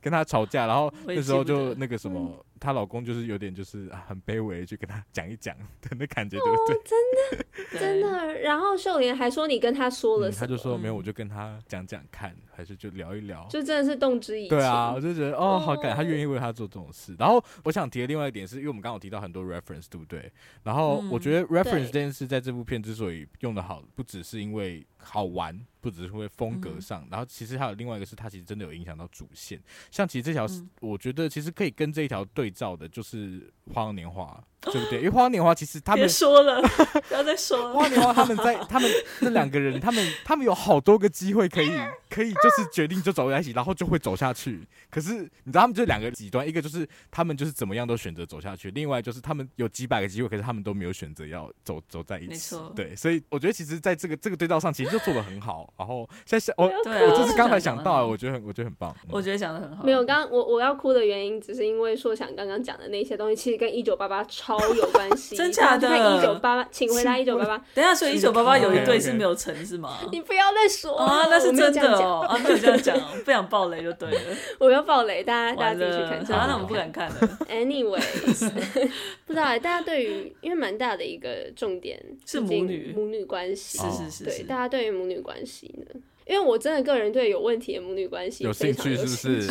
[0.00, 6.76] 跟他吵架，然后那时候就那个什么，她老公就是有点就是很卑微，去跟她讲一讲的那感觉，对不对？
[6.76, 7.44] 哦、真的
[7.78, 8.40] 真的。
[8.40, 10.46] 然后秀莲还说你跟她说了什么？
[10.46, 14.56] 他、嗯、就说没有，我就跟她讲讲看，还是就聊一聊，就真的是动之以情。
[14.56, 17.14] 对啊，我就觉得哦，好感，他愿意为她做这种事。
[17.18, 20.30] 然后我想提的另外一点是，因为我们刚刚提到很多 reference，对不对？
[20.62, 25.58] 然后我觉得 reference 这件事在这部片之所以用的好，不只是因为好玩。
[25.80, 29.62] 不只是会风格上，嗯、然后其实还有另外一个是，它其实真的有影响到主线。
[29.92, 33.40] 像其实这条，嗯、我觉得其实可以跟这一条对照的，就是
[33.74, 34.98] 《花样年华》，对不对？
[34.98, 36.60] 因为《花样年华》其实他们别说了，
[37.08, 37.72] 不要再说了。
[37.72, 38.90] 花样年华他们在 他们
[39.20, 41.70] 那两个人，他们他们有好多个机会可以
[42.10, 44.60] 可以就是决定就走在一起，然后就会走下去。
[44.90, 52.28] 可是你知道他们就两个极端，一个就是他们就是怎么样都选择走下去，另外就是他们有几百个机会，可是他们都没有选择要走走在一起。
[52.28, 55.72] 没错，对，所以我觉得其实在这个这个对照上，其实就做的很好。
[55.78, 58.94] 然后现在想我，我就是刚才想到，我觉得很，我觉得很棒。
[59.10, 59.84] 我觉得讲的很好。
[59.84, 65.34] 没有，刚刚我我要哭的原因，只是因为硕想刚刚讲的那些东西，其实跟一九八八超有关系。
[65.36, 65.88] 真假的？
[66.16, 67.58] 一九八八，请回答一九八八。
[67.74, 69.98] 等一下，所以一九八八有一对是没有成是吗？
[70.12, 72.26] 你不要再说啊，那是真的哦。
[72.28, 74.20] 啊，没有这样讲， 不想爆雷就对了。
[74.58, 76.38] 我要爆雷，大家大家自己去看。
[76.38, 77.38] 啊，那我们不敢看了。
[77.48, 78.50] Anyways，
[79.26, 86.00] 不知道大家对于，因为蛮大的一个重点是母女母女关系，是是是，对大家对于母女关系呢？
[86.28, 89.48] 因为我真的个人对有问题的母女关系有兴趣，是不是？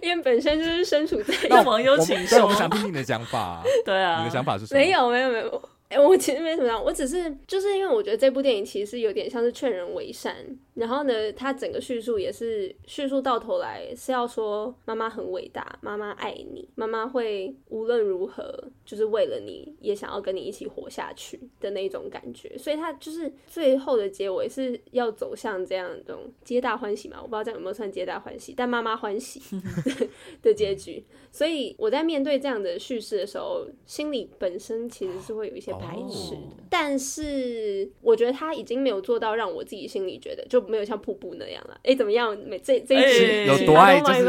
[0.00, 3.62] 因为本身就是身处在让网友请求，我们想听听你的想法。
[3.84, 4.80] 对啊，你的想法是什么？
[4.80, 5.62] 没有，没有，没有。
[5.96, 10.36] 哎、欸，我其实没什么样，我只是就是因为我觉得这部电影其实有点像是劝人为善，
[10.74, 29.40] 然后呢，它整个叙述也是叙述到头来是要说妈妈很伟大，妈妈爱你，妈妈会无论如何就是为了你也想要跟你一起活下去的那种感觉，所以它就是最后的结尾是要走向这样一种皆大欢喜嘛，我不知道这样有没有算皆大欢喜，但妈妈欢喜
[30.42, 35.72] 的结局，所以我在面对这样的叙事的时候，心里本身其实是会有一些。
[35.86, 41.74] 排斥的，但是我觉得他已经没有做到让我自己心里觉得就没有像瀑布那样了。
[41.78, 42.36] 哎、欸，怎么样？
[42.46, 44.24] 每这这一集有多爱就是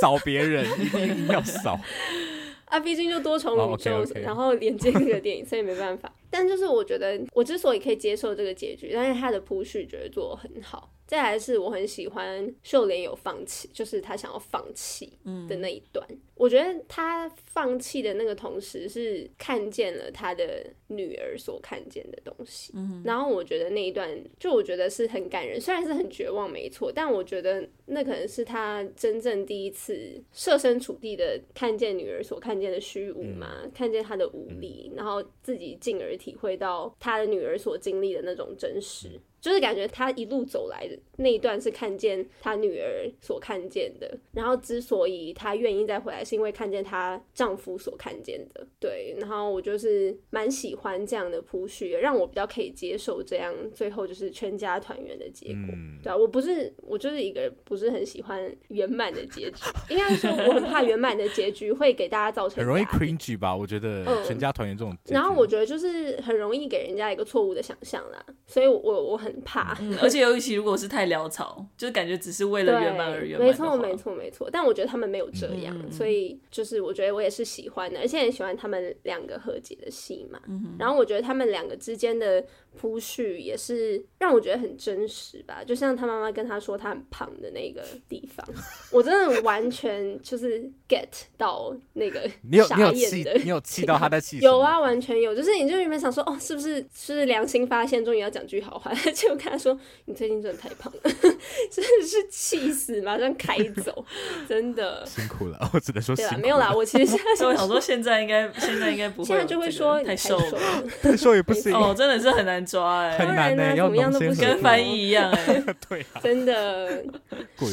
[0.00, 1.78] 扫别人，一定要扫
[2.66, 2.80] 啊！
[2.80, 4.20] 毕竟就多重宇宙，oh, okay, okay.
[4.20, 6.12] 然后连接那个电影，所以没办法。
[6.32, 10.90] 但就是我觉得，我之所以可以接受这个结局，但是他的铺叙觉得做得很好。
[11.04, 15.12] 再来是我很喜欢秀莲有放弃，就是他想要放弃
[15.46, 16.06] 的那一段。
[16.08, 22.72] 嗯、我觉得他放弃的那个同时是看见了他的女儿所看见的东西。
[22.74, 24.08] 嗯、然后我觉得那一段
[24.38, 39.20] 就我觉得是很感人，虽然是很绝望，没错，但我觉得那可能是他真正第一次设身处地的看见女儿所看见的虚无嘛，嗯、看见他的无力，然后自己进而体会到他的女儿所经历的那种真实。
[39.42, 48.64] 就是感觉他一路走来的那一段是看见他女儿所看见的，然后之所以他愿意再回来，是因为看见她丈夫所看见的。
[48.78, 55.74] 对，然后我就是蛮喜欢这样的铺叙，让我比较可以接受这样最后就是全家团圆的结果。
[55.74, 63.56] 嗯、对啊，我不是我就是一个不是很喜欢圆满的结局，应该说我很怕圆满的结局会给大家造成很容易 cringe 吧？
[63.56, 69.31] 我觉得全家团圆这种、嗯，然后我觉得就是很容易给人家一个错误的想象啦，所以我我很。
[69.40, 73.48] 怕，嗯，而且尤其如果是太潦草，就是感觉只是为了圆满而圆满。
[73.48, 74.48] 没错，没错，没错。
[74.50, 80.40] 但我觉得他们没有这样，嗯、所以就是我觉得我也是喜欢的，而且很喜欢他们两个和解的戏嘛。
[80.48, 82.44] 嗯、然后我觉得他们两个之间的
[82.76, 88.46] 铺叙也是让我觉得很真实吧，就像他妈妈跟他说他很胖的那个地方，
[88.90, 91.06] 我真的完全就是 get
[91.36, 92.28] 到那个
[92.66, 94.38] 傻眼的，你有气到他在气？
[94.38, 104.04] 有啊，完全有，就是你就原本想说哦，是不是是良心发现，终于要讲句好话， 结果跟他说你最近真的太胖了，真的是气死，马上开走，
[104.48, 106.40] 真的辛苦了，我只能说辛苦了。
[106.40, 112.61] 没有啦，我其实现在 我想说现在应该现在应该不会，现在就会说太瘦了，太瘦也不行哦，真的是很难。
[112.64, 117.04] 抓哎，很难呢，要怎么样都不跟翻译一样哎， 对啊，真的，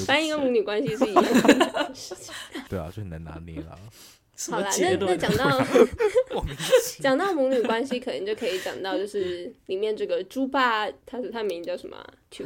[0.06, 1.24] 翻译跟母女关系是一样。
[1.24, 2.34] 的事情，
[2.70, 3.78] 对啊，就很难拿捏了。
[4.50, 5.62] 好啦，那那讲到
[7.02, 11.98] 讲到母女关系，可能就可以讲到就是里面这个猪爸，他是他名叫什么？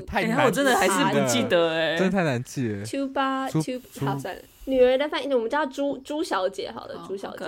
[0.08, 2.84] 太难，我真的还是不记得哎，真的太难记了。
[2.84, 3.60] 猪爸，猪，
[4.04, 4.42] 好算了。
[4.66, 7.46] 女儿的翻译，我们叫朱朱小姐，好的，朱小姐，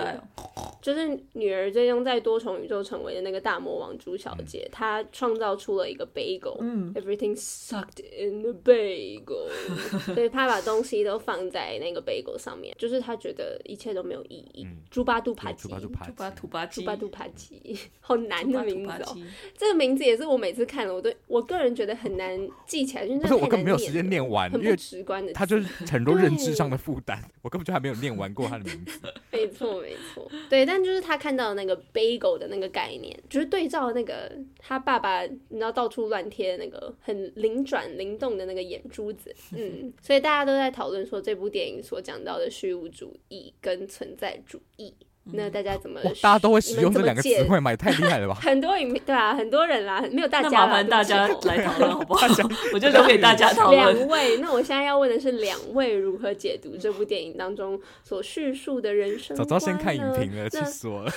[0.82, 9.48] 就是女儿最终在多重宇宙成为的那个大魔王朱小姐，她创造出了一个 bagel，嗯，everything sucked in the bagel，
[10.14, 14.66] 所以她把东西都放在那个 bagel 上面，就是她觉得一切都没有意义。
[14.90, 15.74] 猪八杜帕吉，猪
[16.14, 19.16] 巴土巴吉，猪八杜帕吉， 好难的名字哦，
[19.56, 27.00] 这个名字也是我每次看了，我都我个人觉得很难记起来，就是我根本没有时间念完，很不直观的，它就是很多认知上的负。
[27.06, 29.00] 单， 我根本就还没有念完过他的名字。
[29.32, 44.92] 没错，没错， 对，但就是他看到的那个 bagel 的那个概念，就是对照那个他爸爸，你知道到处乱贴那个很灵转灵动的那个眼珠子，嗯，所以大家都在讨论说这部电影所讲到的虚无主义跟存在主义。
[45.32, 46.00] 那大家怎么？
[46.22, 47.72] 大家都会使用这两个词汇吗？
[47.72, 48.34] 也太厉害了吧！
[48.40, 52.26] 很多影对啊，很多人啦，没有大家，麻烦大家来讨论好不好？
[52.72, 53.98] 我就留给大家讨论。
[53.98, 59.36] 两位，那我现在要问的是，两位如何解读这部电影当中所叙述的人生？
[59.36, 61.12] 早知道先看影评了，气死我了。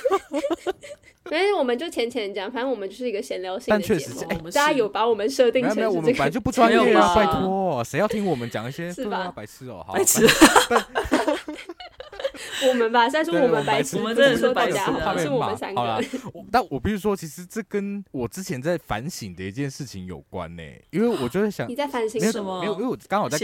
[1.26, 3.99] 反正我们就浅浅讲，反正我们就是一个闲聊性的节目。
[3.99, 5.91] 但确实，大家有把我们设定成这个？
[5.91, 7.14] 我们本来就不专业啊！
[7.16, 8.91] 拜托，谁要听我们讲一些？
[8.91, 9.32] 是吧？
[9.36, 10.26] 白痴哦，好白痴。
[12.68, 14.78] 我们吧，再说我们白痴，我们真的是白痴，
[15.22, 16.03] 是我们三个。
[16.51, 20.64] 但我必须说，其实这跟我之前在反省的一件事情有关呢。
[20.91, 22.60] 因为我就在想，你在反省什么？
[22.60, 23.38] 没有，因为我刚好在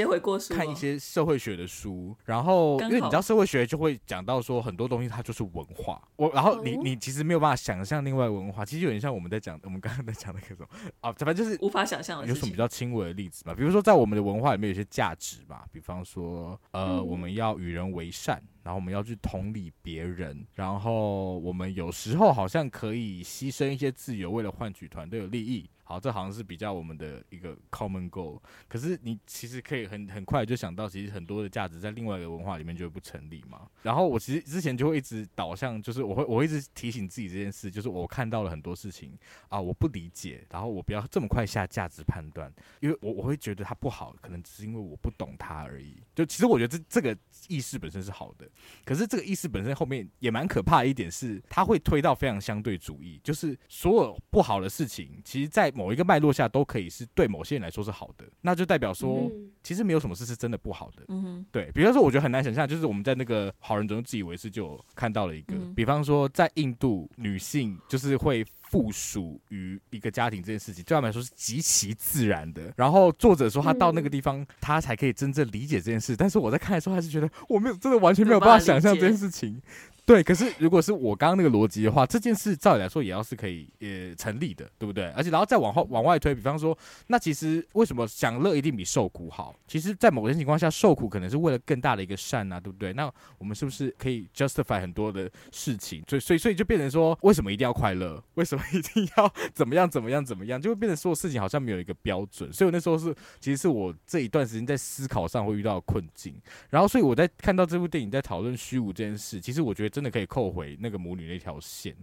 [0.49, 6.01] 看一些社会学的书，然后因为你知道社会学就会讲到说很多东西它就是文化。
[6.15, 10.67] 我然后你你其实没有办法想象另外文化，其实有点像我们在讲我们刚刚在讲那个什么
[11.01, 12.25] 啊，反正就是无法想象。
[12.27, 13.53] 有什么比较轻微的例子嘛？
[13.53, 18.41] 比如说在我们的文化里面有些价值嘛，比方说呃，我们要与人为善。
[18.65, 25.69] 然后我们要去同理别人，然后我们有时候好像可以牺牲一些自由，为了换取团队的利益。
[25.85, 28.41] 好，这好像是比较我们的一个 common goal。
[28.67, 33.69] 可是你其实可以很很快就想到，其实很多的价值在另外一个文化里面就会不成立嘛。
[33.83, 39.15] 然后我其实之前就会一直导向，就是我会我会一直提醒自己这件事，就是我看到了很多事情
[39.47, 46.01] 啊，我不理解，然后我不要这么快下价值判断，因为我我会觉得它不好，可能只是因为我不懂它而已。
[46.15, 47.15] 就其实我觉得这这个
[47.47, 48.49] 意识本身是好的，
[48.83, 59.29] 可是这个意识本身后面也蛮可怕的一点是，它会推到非常相对主义，就是所有不好的事情，其实在某一个脉络下都可以是对某些人来说是好的，那就代表说，
[59.61, 61.03] 其实没有什么事是真的不好的。
[61.09, 72.73] 嗯哼，对，比方说，我觉得很难想象，就是我们在那个好人总是自以为是，就看到了一个，比方说在印度，女性就是会附属于一个家庭这件事情，对他们来说是极其自然的。
[72.77, 76.15] 然后作者说他到那个地方，他才可以真正理解这件事。
[76.15, 79.61] 但是我在看的时候，还是觉得我没有真的完全没有办法想象这件事情。
[80.05, 85.05] 对，可是如果是我刚刚那个逻辑的话，这件事照理来说也要是可以呃成立的，对不对？
[85.15, 86.77] 而且然后再往后往外推，比方说，
[87.07, 89.55] 那其实为什么享乐一定比受苦好？
[89.67, 92.93] 其实，在某些情况下，受苦可能是为了更大的一个善啊，对不对？
[92.93, 96.03] 那我们是不是可以 justify 很多的事情？
[96.07, 98.23] 所以，所以，所以就变成说，为什么一定要快乐？
[98.35, 100.61] 为什么一定要怎么样怎么样怎么样？
[100.61, 102.53] 就会变成所有事情好像没有一个标准。
[102.53, 106.35] 所以我那时候是，其实是我这一段时间在思考上会遇到的困境。
[106.69, 109.94] 然后，所以我在看到这部电影在讨论虚无这件事，其实我觉得。
[109.95, 111.95] 真的可以扣回那个母女那条线，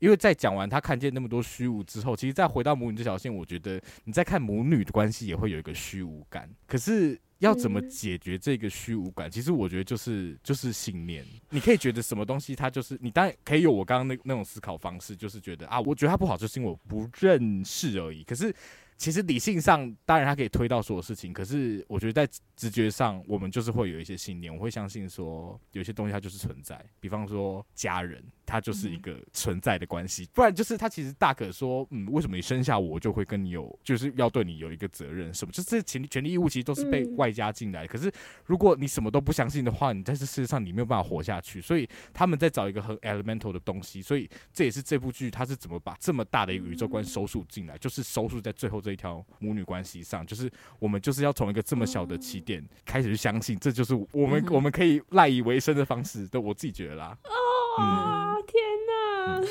[0.00, 6.46] 因为在讲完他看见那么多虚无之后，其实再回到母女这条线，我觉得你在看母女的关系也会有一个虚无感。
[6.66, 9.30] 可是要怎么解决这个虚无感？
[9.30, 11.24] 其实我觉得就是就是信念。
[11.48, 18.22] 你可以觉得什么东西它就是你，当然可以有我刚刚那那种思考方式，就是觉得啊，我觉得它不好，就是因为我不认识而已。
[18.24, 18.54] 可是。
[18.98, 28.22] 其实理性上，当然它可以推到所有事情，可是我觉得在直觉上，我们就是会有一些信念，我会相信说，有些东西它就是存在，比方说家人。
[28.48, 35.52] 它就是一个存在的关系，不然就是他其实大可说，嗯，为什么你生下我就会跟你有，就是要对你有一个责任什么？
[35.52, 37.86] 就这权权利义务其实都是被外加进来。
[37.86, 38.10] 可是
[38.46, 41.60] 如果你什么都不相信的话，你在这世界上你没有办法活下去。
[41.60, 56.26] 所以他们在找一个很 elemental 的东西，所以这也是这部剧它是怎么把这么大的一个宇宙观收束进来，就是收束在最后这一条母女关系上，就是我们就是要从一个这么小的起点开始去相信，这就是我们我们可以赖以为生的方式。
[56.28, 57.06] 对，我自己觉得啦。
[57.06, 57.34] 啊、
[57.78, 58.42] 嗯！
[58.46, 59.40] 天哪！
[59.40, 59.48] 嗯、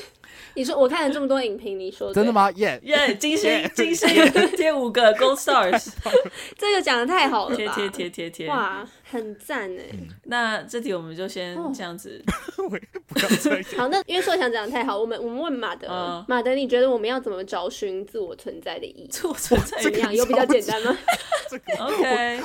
[0.56, 2.50] 你说我看了这么多影评，你说真的吗？
[2.52, 3.16] 耶耶！
[3.16, 4.08] 金星金星
[4.56, 5.90] 贴五个 Gold Stars，
[6.58, 8.48] 这个讲的太好了贴贴贴贴贴！
[8.48, 9.84] 哇，很赞哎！
[9.94, 12.22] 嗯、那这题我们就先这样子。
[12.58, 19.08] 哦、不要这样好，那因为硕想讲的太好，我们我们问马德，嗯、马德，你觉得我们要怎么找寻自我存在的意义？
[19.10, 20.14] 自我存在怎么样？
[20.14, 20.98] 有比较简单吗？
[21.50, 22.42] 这个、OK，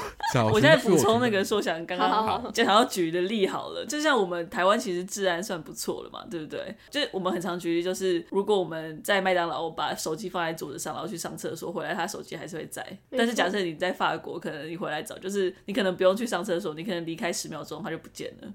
[0.52, 6.72] 我现在补充那个硕想刚刚就想要举的例好了，就像我们台湾其实治安算不错了嘛，对不对？
[6.88, 12.86] 就是我们很常举例，就是如果我们在麦当劳把手机放在桌子上，然后去上厕所，回来他手机还是会在。
[13.10, 18.52] 但是假设你在法国，可能你回来找，就是你可能不用去上厕所，你可能离开十秒钟，它就不见了。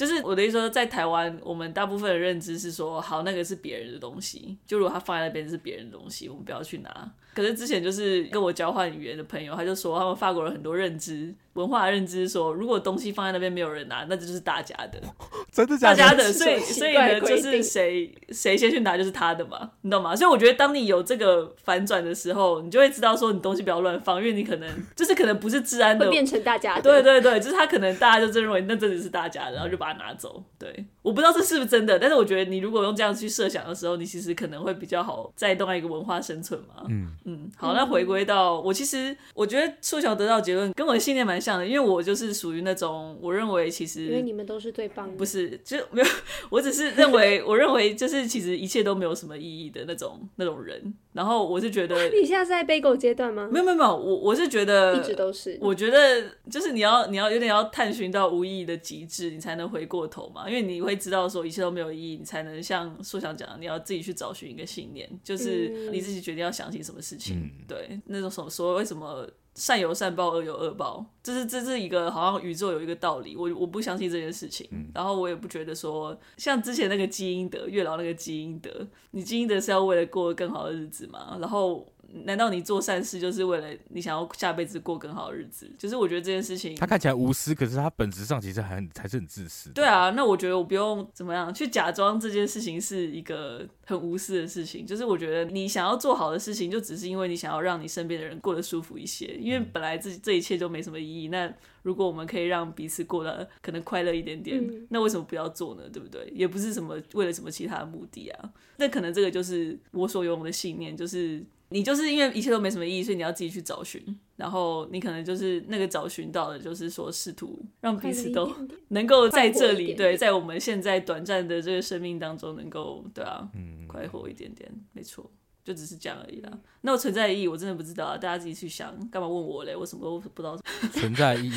[0.00, 7.12] 就是我的意思说，在台湾，我们大部分的认知是说，好，那个是别人的东西，就如果他放在那边是别人的东西，我们不要去拿。
[7.32, 15.00] 可是之前就是跟我交换语言的朋友，他就说他们法国人很多认知文化认知说，如果东西放在那边没有人拿，那就是大家的，
[15.52, 15.96] 真的假的？
[15.96, 20.16] 大家的，所以所以呢，就是谁谁先去拿就是他的嘛，你懂吗？
[20.16, 26.82] 所以我觉得当你有这个反转的时候，你就会知道说你东西不要乱放，因为你可能就是可能不是治安的，会变成大家的。
[26.82, 30.44] 对对对，就是他可能大家就真认为那真的是大家的，然后就把拿走。
[30.58, 36.84] 对，我不知道这是不是真的，但是我觉得你如果用这样去设想的时候，你其实可能会比较好在另外一个文化生存嘛。
[36.88, 46.08] 嗯嗯，好，那回归到我，其实我觉得硕小得到结论跟我的信念蛮像的，因为我就是属于那种我认为其实因为你们都是最棒的，不是就没有，
[46.50, 50.94] 我只是认为我认为就是其实一切都没有什么意义的那种那种人。
[51.12, 53.48] 然后我是觉得 你现在是在贝狗阶段吗？
[53.50, 69.28] 没有没有没有，我我是觉得一直都是，我觉得就是你要你要有点要探寻到无意义的极致，你才能回过头嘛，因为你会知道说一切都没有意义，你才能像素想讲，你要自己去找寻一个信念，就是你自己决定要相信什么事情，嗯、对那种什么说为什么。
[69.56, 81.89] 善有善报，恶有恶报，这是这是一个好像宇宙有一个道理，我我不相信这件事情，嗯、然后我也不觉得说像之前那个基因德，月老那个基因德，你基因德是要为了过更好的日子嘛，然后。
[82.12, 85.70] 难道你做善事就是为了你想要下辈子过更好的日子？
[85.78, 89.70] 就是我觉得这件事情，他看起来无私，可是他本质上其实还还是很自私。
[89.70, 94.84] 对啊，那我觉得我不用怎么样去假装这件事情是一个很无私的事情。
[94.84, 99.36] 就是我觉得你想要做好的事情，就只是因为你想要让你身边的人过得舒服一些。
[99.40, 101.28] 因为本来这这一切就没什么意义。
[101.28, 101.52] 那
[101.82, 105.82] 如果我们可以让彼此过得可能快乐一点点，嗯、那为什么不要做呢？
[105.92, 106.28] 对不对？
[106.34, 108.50] 也不是什么为了什么其他的目的啊。
[108.78, 111.44] 那可能这个就是我所拥有的信念，就是。
[111.70, 114.02] 你就是因为一切都没什么意义，所以你要自己去找寻，
[114.36, 118.52] 然后你可能就是那个找寻到的，就是说试图让彼此都
[118.88, 125.30] 能够在这里，对，在我们现在短暂的这个生命当中，能够对啊，嗯，快活一点点，没错。
[125.70, 126.50] 就只是这样而已啦。
[126.82, 128.90] 那我存在的意义我真的不知道啊，大家自己去想。
[129.10, 129.76] 干嘛问我嘞？
[129.76, 130.58] 我什么都不知道。
[130.92, 131.52] 存在意义，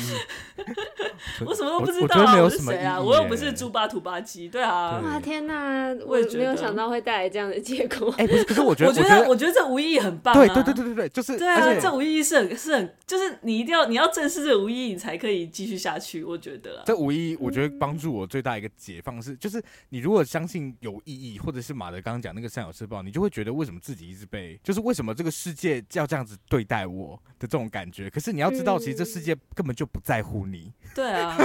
[1.44, 2.40] 我什么都不知道啊。
[2.42, 3.00] 我是谁啊？
[3.00, 4.48] 我又不是猪八土八鸡。
[4.48, 5.00] 对啊。
[5.02, 5.92] 哇天哪！
[6.06, 8.14] 我也没有想到会带来这样的结果。
[8.18, 10.34] 哎，不是，可是我觉得， 我觉得，我觉得这无意义很棒。
[10.34, 16.22] 对对对对对对，就是对啊，这无意义是很是很，就是你一定要你要正视这无意义，你才可以继续下去。
[16.22, 24.84] 我觉得这无意义，我觉得帮助我最大一个解放是，就是你如果相信有意义，或者是马德刚刚讲那个善有善报，你就会觉得为什么自己一直被就是。
[24.84, 28.10] 为什么这个世界要这样子对待我的这种感觉？
[28.10, 30.70] 可是你要知道，其实这世界根本就不在乎你。
[30.94, 31.38] 对啊，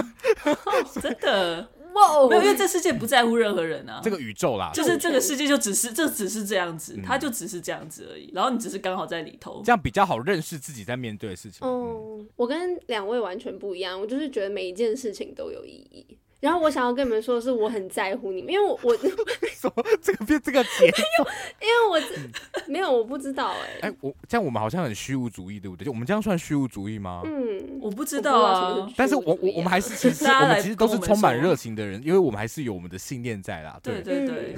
[1.01, 1.61] 真的
[1.93, 4.01] 哇，没有，因为这世界不在乎任何人啊。
[4.03, 8.29] 这个宇宙啦，就是这个世界就只是，这只是这样子，它就只是这样子而已。
[8.33, 11.65] 然后你只是刚好在里头，这样比较好认识自己在面对的事情。
[11.65, 16.17] 哦，我跟两位完全不一样，我就是觉得每一件事情都有意义。
[16.39, 18.95] 然后我想要跟你们说的是，我很在乎你们，因为我我
[19.53, 21.25] 什么 这个变这个节奏，
[21.61, 22.31] 因为我、嗯、
[22.67, 25.85] 没有我不知道哎、欸，哎我这样我们好像很虚无主义，对不对？
[25.85, 27.23] 就我们这样算虚无主义吗？
[27.25, 33.77] 嗯，我不知道啊，但是我我我们还是其实 我们其实都是充满热情的人，因为我们还是有我们的信念在啦。
[33.83, 34.55] 对对对，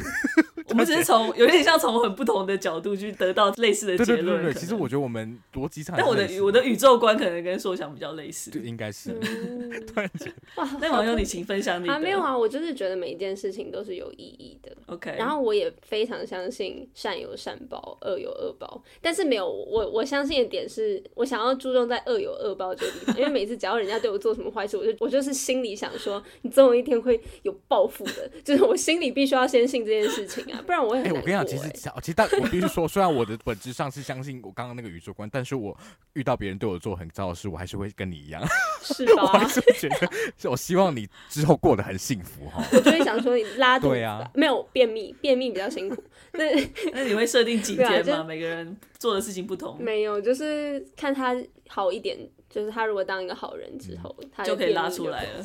[0.69, 4.25] 我们只是从有点像从很不同的角度去得到类似的结论。
[4.25, 9.11] 对对对对，其实我觉得我们逻辑上，但我的我的宇宙观可能跟硕想比较类似，对，应该是。
[9.87, 11.93] 突然间，哇， 那网友你请分享你的。
[11.93, 12.51] 啊，没有啊，我。
[12.51, 15.15] 就是觉得每一件事情都是有意义的，OK。
[15.17, 18.83] 然后我也非常相信善有善报，恶有恶报。
[18.99, 31.03] 但是没有我我相信的点是，我想要注重在恶有恶报这个地方，因为每次只要人家对我做什么坏事，我就我就是心里想说，你总有一天会有报复的，就是我心里必须要先信这件事情啊，不然我也。
[31.03, 31.69] 哎、欸，我跟你讲，其实
[32.01, 35.77] 其实但我必须说， 虽然我的本质上是相信我刚刚那个宇宙观，但是我
[36.13, 38.43] 遇到别人对我做很糟的事，我还是会跟你一样，
[38.83, 39.23] 是吧？
[39.23, 42.61] 我还是觉得，我希望你之后过得很幸福哈。
[42.73, 43.21] 我就会想。
[43.21, 46.03] 说你拉肚子，对啊，没有便秘，便秘比较辛苦。
[46.31, 46.43] 那
[46.91, 48.23] 那你会设定几天吗？
[48.23, 49.77] 每个人做的事情不同。
[49.79, 51.35] 没有，就是看他
[51.67, 52.17] 好一点，
[52.51, 55.43] 就是他如果当一个好人之后，嗯、他就，就可以拉出来了。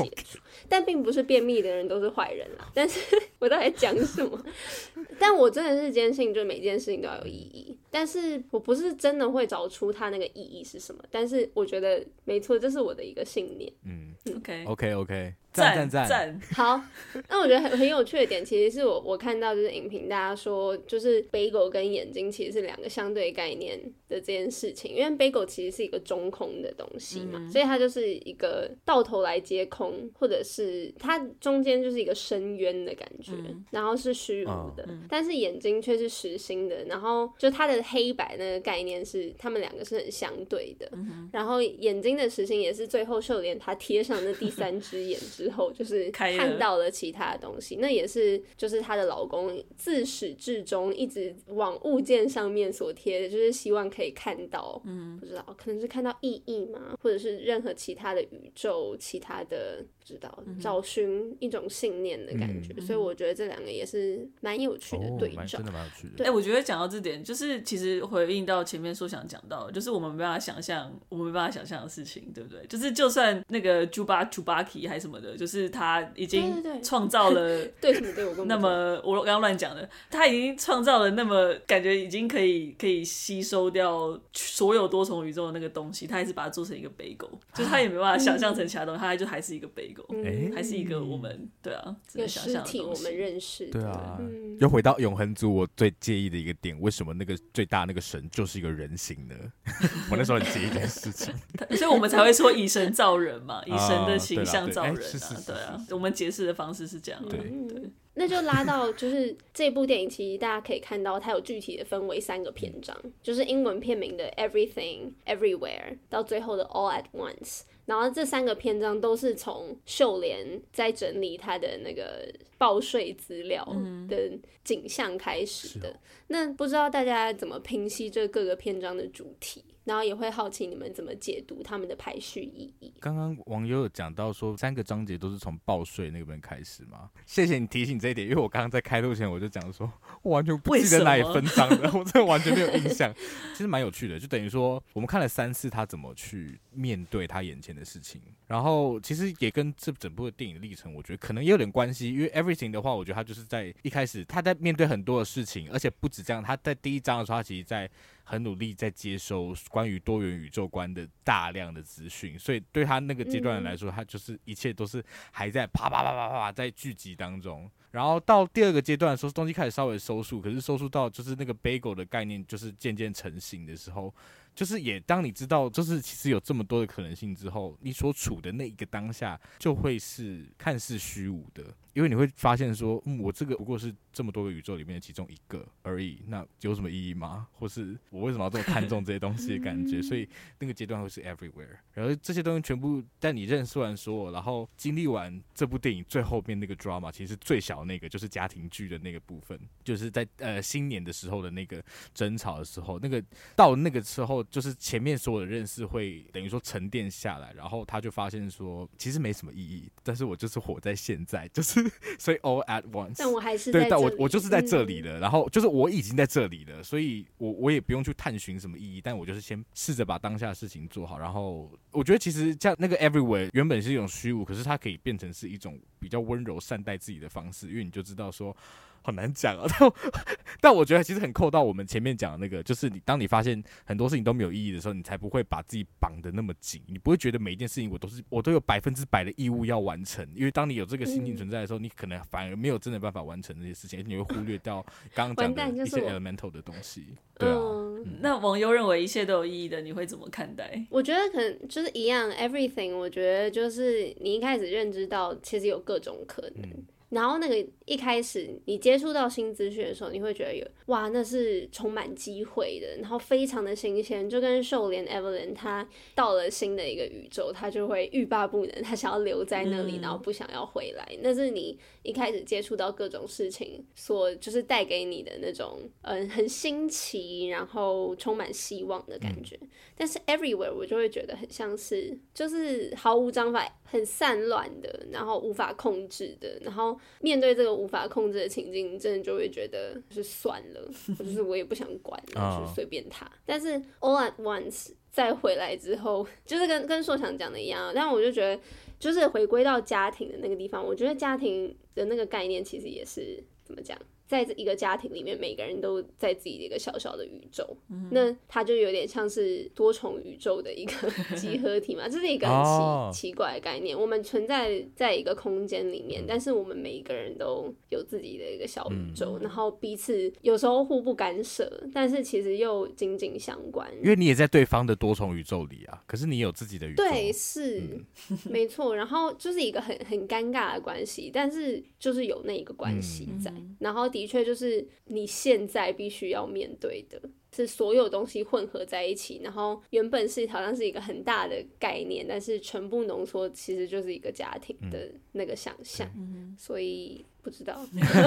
[0.69, 2.69] 但并不是便秘的人都是坏人啦。
[2.75, 3.01] 但是
[3.39, 4.45] 我到底在讲什么？
[5.19, 7.79] 但我真的是坚信，就每件事情都要有意义。
[7.91, 11.03] 但是我不是真的会找出他那个意义是什么。
[11.11, 13.73] 但是我觉得没错，这是我的一个信念。
[13.85, 15.35] 嗯，嗯，OK OK OK。
[15.57, 16.41] 赞赞赞！
[16.53, 16.81] 好，
[17.29, 47.77] 那我觉得很很有趣的点，其实是我我看到就是影评，大家说就是 bagel 跟眼睛其实是两个相对概念的这件事情，因为 bagel 其实是一个中空的东西嘛，嗯、所以它就是一个到头来皆空，或者是它中间就是一个深渊的感觉，嗯、然后是虚无的，嗯、但是眼睛却是实心的，然后就它的黑白那个概念是他们两个是很相对的，嗯、然后眼睛的实心也是最后秀莲她贴上那第三只眼之之后，就是看到了其他的东西。
[47.77, 56.97] 那也是就是她的老公自始至终一直往物件上面所贴的，就是希望可以看到，嗯，不知道可能是看到意义嘛？
[57.01, 60.07] 或者是任何其他的宇宙，其他的不。
[60.07, 66.15] 知道找寻一种信念的感觉，嗯、所以我觉得这两个也是蛮有趣的对照，哦、真的蛮有趣的。
[66.19, 72.65] 对，哎、欸，我觉得讲到这点，就是其实回应到前面说想讲到，就是我们没办法想象，我们没办法想象的事情，对不对？
[72.69, 90.25] 就是就算那个 Juba Jubaki 还什么的，就是他已经创造了 对什么对我那么我刚刚乱讲的，他已经创造了那么感觉已经可以可以吸收掉所有多重宇宙的那个东西，他还是把它做成一个 bagel，就是他也没办法想象成其他东西，他、嗯、就还是一个 bagel。
[90.25, 93.67] 哎，还是一个我们对啊，有实体我们认识。
[93.67, 94.19] 对啊，
[94.61, 99.35] 又回到永恒族，我最介意的一个点，为什么那个最大那个神就是一个人形呢？
[100.11, 101.35] 我那时候很介意这件事情，
[101.77, 107.23] 所以我们才会说以神造人嘛，以神的形象造人啊，对啊，我们解释的方式是这样。
[107.29, 107.39] 对
[107.69, 117.63] 对，那就拉到就是这部电影，其实大家可以看到，它有具体的分为三个篇章，就是英文片名的 Everything Everywhere，到最后的 All at Once。
[117.85, 123.65] 然后这三个篇章都是从秀莲在整理她的那个报税资料
[124.09, 124.33] 的
[124.65, 125.91] 景象开始的。
[125.91, 129.63] 嗯、那不知道大家怎么评析这各个篇章的主题？
[129.87, 132.93] 然后也会好奇你们怎么解读他们的排序意义。
[133.01, 137.09] 刚刚网友有讲到说三个章节都是从报税那边开始吗？
[137.25, 139.91] 谢谢你提醒这一点，因为我刚刚在开录前我就讲说，
[140.23, 143.15] 我完全不记得哪里分章的， 我真的完全没有印象。
[143.55, 152.13] 其实蛮有趣的，就等于说我们看了三次他怎么去面对他眼前的事情，然后其实也跟这整部的电影历程，我觉得可能也有点关系。
[152.13, 157.89] 因为 Everything 的话，我觉得他就是在一开始他在面对很多的事情，而且不止这样，他在第一章的时候，他其实在。
[158.29, 167.71] 很努力在接收关于多元宇宙观的大量的资讯，所以对他那个阶段来说，他就是一切都是还在啪啪啪啪啪在聚集当中。
[167.93, 174.13] 然后到第二个阶段的时候，东西开始稍微收束，可是收束到就是那个 bagel 的概念就是渐渐成型的时候，
[174.57, 181.65] 就是也当你知道就是其实有这么多的可能性之后，你所处的那一个当下就会是看似虚无的。
[181.97, 187.49] 因为你会发现说，嗯，我这个不过是这么多个宇宙里面的其中一个而已，那有什么意义吗？
[187.55, 190.01] 或是我为什么要这么看重这些东西的感觉？
[190.05, 190.29] 所以
[190.59, 201.83] 那个阶段会是 everywhere，然后这些东西全部在你认识完所有，然后经历完这部电影最后面那个 drama，其实最小的那个就是家庭剧的那个部分，就是在呃新年的时候的那个
[202.13, 203.25] 争吵的时候，那个
[203.55, 211.86] 到那个时候，就是前面所有的认识会等于说沉淀下来，然后他就发现说，其实没什么意义，但是我就是活在现在，就是。
[212.19, 228.57] 所以 all at once，但我还是对，但我我就是在这里的，嗯、然后就是我已经在这里了，所以我我也不用去探寻什么意义，但我就是先试着把当下的事情做好，然后我觉得其实像那个 everywhere 原本是一种虚无，可是它可以变成是一种比较温柔善待自己的方式，因为你就知道说。
[229.03, 229.93] 好难讲啊，但
[230.63, 244.85] 但我觉得其实很扣到我们前面讲的那个，就是你当你发现很多事情都没有意义的时候，你才不会把自己绑得那么紧，你不会觉得每一件事情我都是我都有百分之百的义务要完成，因为当你有这个心情存在的时候，你可能反而没有真的办法完成这些事情，而且你会忽略掉
[245.15, 247.07] 刚刚讲的一些 elemental 的东西。
[247.39, 250.85] 对啊，嗯、那网友认为一切都有意义的，你会怎么看待？
[250.91, 252.97] 我觉得可能就是一样，everything。
[252.97, 256.69] 我觉得就是你一开始认知到，其实有各种可能。
[256.71, 271.07] 嗯然后那个一开始你接触到新资讯的时候，你会觉得有哇，那是充满机会的，然后非常的新鲜，就跟秀莲 Evelyn 她到了新的一个宇宙，她就会欲罢不能，她想要留在那里，然后不想要回来。
[271.23, 279.59] 那是你一开始接触到各种事情所就是带给你的那种嗯很新奇，然后充满希望的感觉。
[279.99, 286.99] 但是 Everywhere 我就会觉得很像是就是毫无章法，很散乱的，然后无法控制的，然后。
[287.21, 290.89] 面对这个无法控制的情境，真的就会觉得就是算了，
[291.19, 293.29] 就是我也不想管了，就 随便他。
[293.45, 298.63] 但是 all at once 再回来之后，就是跟跟硕想讲的一样，但我就觉得，
[298.99, 303.99] 就是回归到家庭的那个地方，我觉得家庭的那个概念其实也是怎么讲？
[304.27, 310.93] 在这一个家庭里面，每个人都在自己的一个小小的宇宙，嗯、那它就有点像是多重宇宙的一个
[311.37, 313.99] 集合体嘛，这是一个很奇、哦、奇怪的概念。
[313.99, 323.89] 我们存在在一个空间里面，但是我们每一个人都有自己的一个小宇宙，嗯、然后彼此有时候互不干涉，但是其实又紧紧相关。
[324.03, 327.05] 因为你也在对方的多重宇宙里啊，可是你有自己的宇宙。
[327.05, 328.97] 对，是、嗯、没错。
[328.97, 334.07] 然后就是一个很很尴尬的关系，但是就是有那一个关系在，嗯、然后。
[334.09, 337.21] 的确，就是你现在必须要面对的。
[337.53, 347.27] 是所有东西混合在一起，然后原本是好像是一个很大的概念，但是全部浓缩其实就是一个家庭的那个想象，嗯、所以。
[347.47, 347.79] 不知道，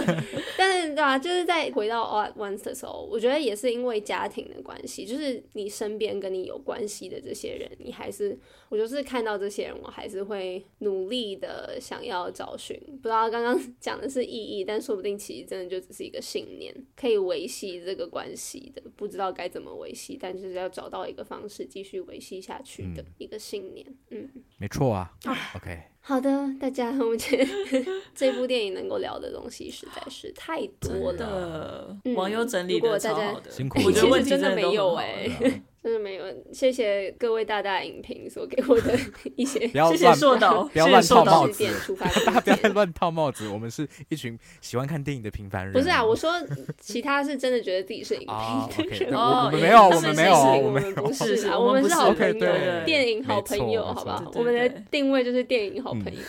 [0.57, 8.39] 但是对啊，就是在回到 All at Once 的时候，我觉得也是因为家庭的关系，就是你身边跟你有关系的这些人，你还是
[8.69, 12.79] 我就是看到这些人，我还是会努力的想要找寻。
[13.01, 18.81] 不知道刚刚讲的是意义，但说不定其实真的就只是一个信念，可以维系这个关系的。
[18.95, 23.85] 不知道该怎么维系，但就是要找到一个方式继续维系下去的一个信念。
[24.11, 25.13] 嗯，没错啊。
[25.57, 25.77] OK。
[26.09, 27.45] 好的，大家，我觉得
[28.15, 31.95] 这部电影能够聊的东西实在是太多了。
[32.15, 35.61] 网友整理的超好的，辛苦，我觉得问题真的没有哎、欸。
[35.81, 38.97] 真的没有，谢谢各位大大影评所给我的
[39.37, 41.65] 一些，谢谢硕导，不要乱套帽子，
[42.25, 43.47] 大家不要再乱套帽子。
[43.47, 45.71] 我们是一群喜欢看电影的平凡人。
[45.73, 46.31] 不是啊，我说
[46.79, 48.27] 其他是真的觉得自己是影
[48.69, 54.31] 评，我们没有，我们没有，我们不是啊，我们是好朋友，电影好朋友，好不好？
[54.35, 56.19] 我们的定位就是电影好朋友，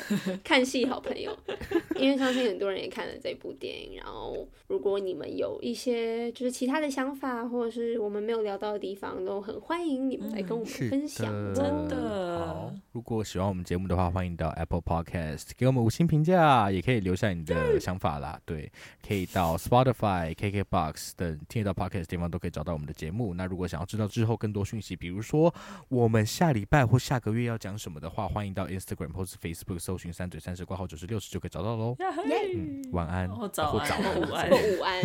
[0.44, 1.36] 看戏好朋友。
[1.98, 11.28] 因为相信很多人也看了这部电影，然后如果你们有一些就是其他的想法，或者是我们没有聊到的地方，都很欢迎你们来跟我们分享。
[11.30, 18.38] 嗯、真的好，如果喜欢我们节目的话，欢迎到 Apple Podcast 给我们五星评价，也可以留下你的想法啦。
[18.44, 18.70] 对，
[19.06, 23.34] 可以到 Spotify、KKBox 等听得到 Podcast 地方都可以找到我们的节目。
[23.34, 25.52] 那如果想要知道之后更多讯息，比如说
[25.88, 31.96] 我们下礼拜或下个月要讲什么的话，欢迎到 Instagram 或是 Facebook 搜寻“三嘴三十”挂号九十六十就可以找到喽。
[31.98, 35.02] 嗯，晚安，或早安，午安， 午安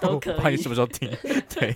[0.00, 0.34] 都可以。
[0.36, 1.10] 不管你什么时候听，
[1.48, 1.74] 对，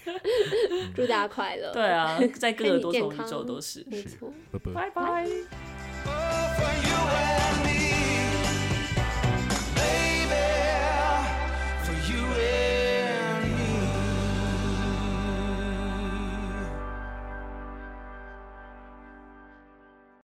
[0.94, 1.72] 祝大家快乐。
[1.72, 3.86] 对啊 在各个多重宇宙都是。
[3.90, 4.18] 是。
[4.74, 5.26] 拜拜。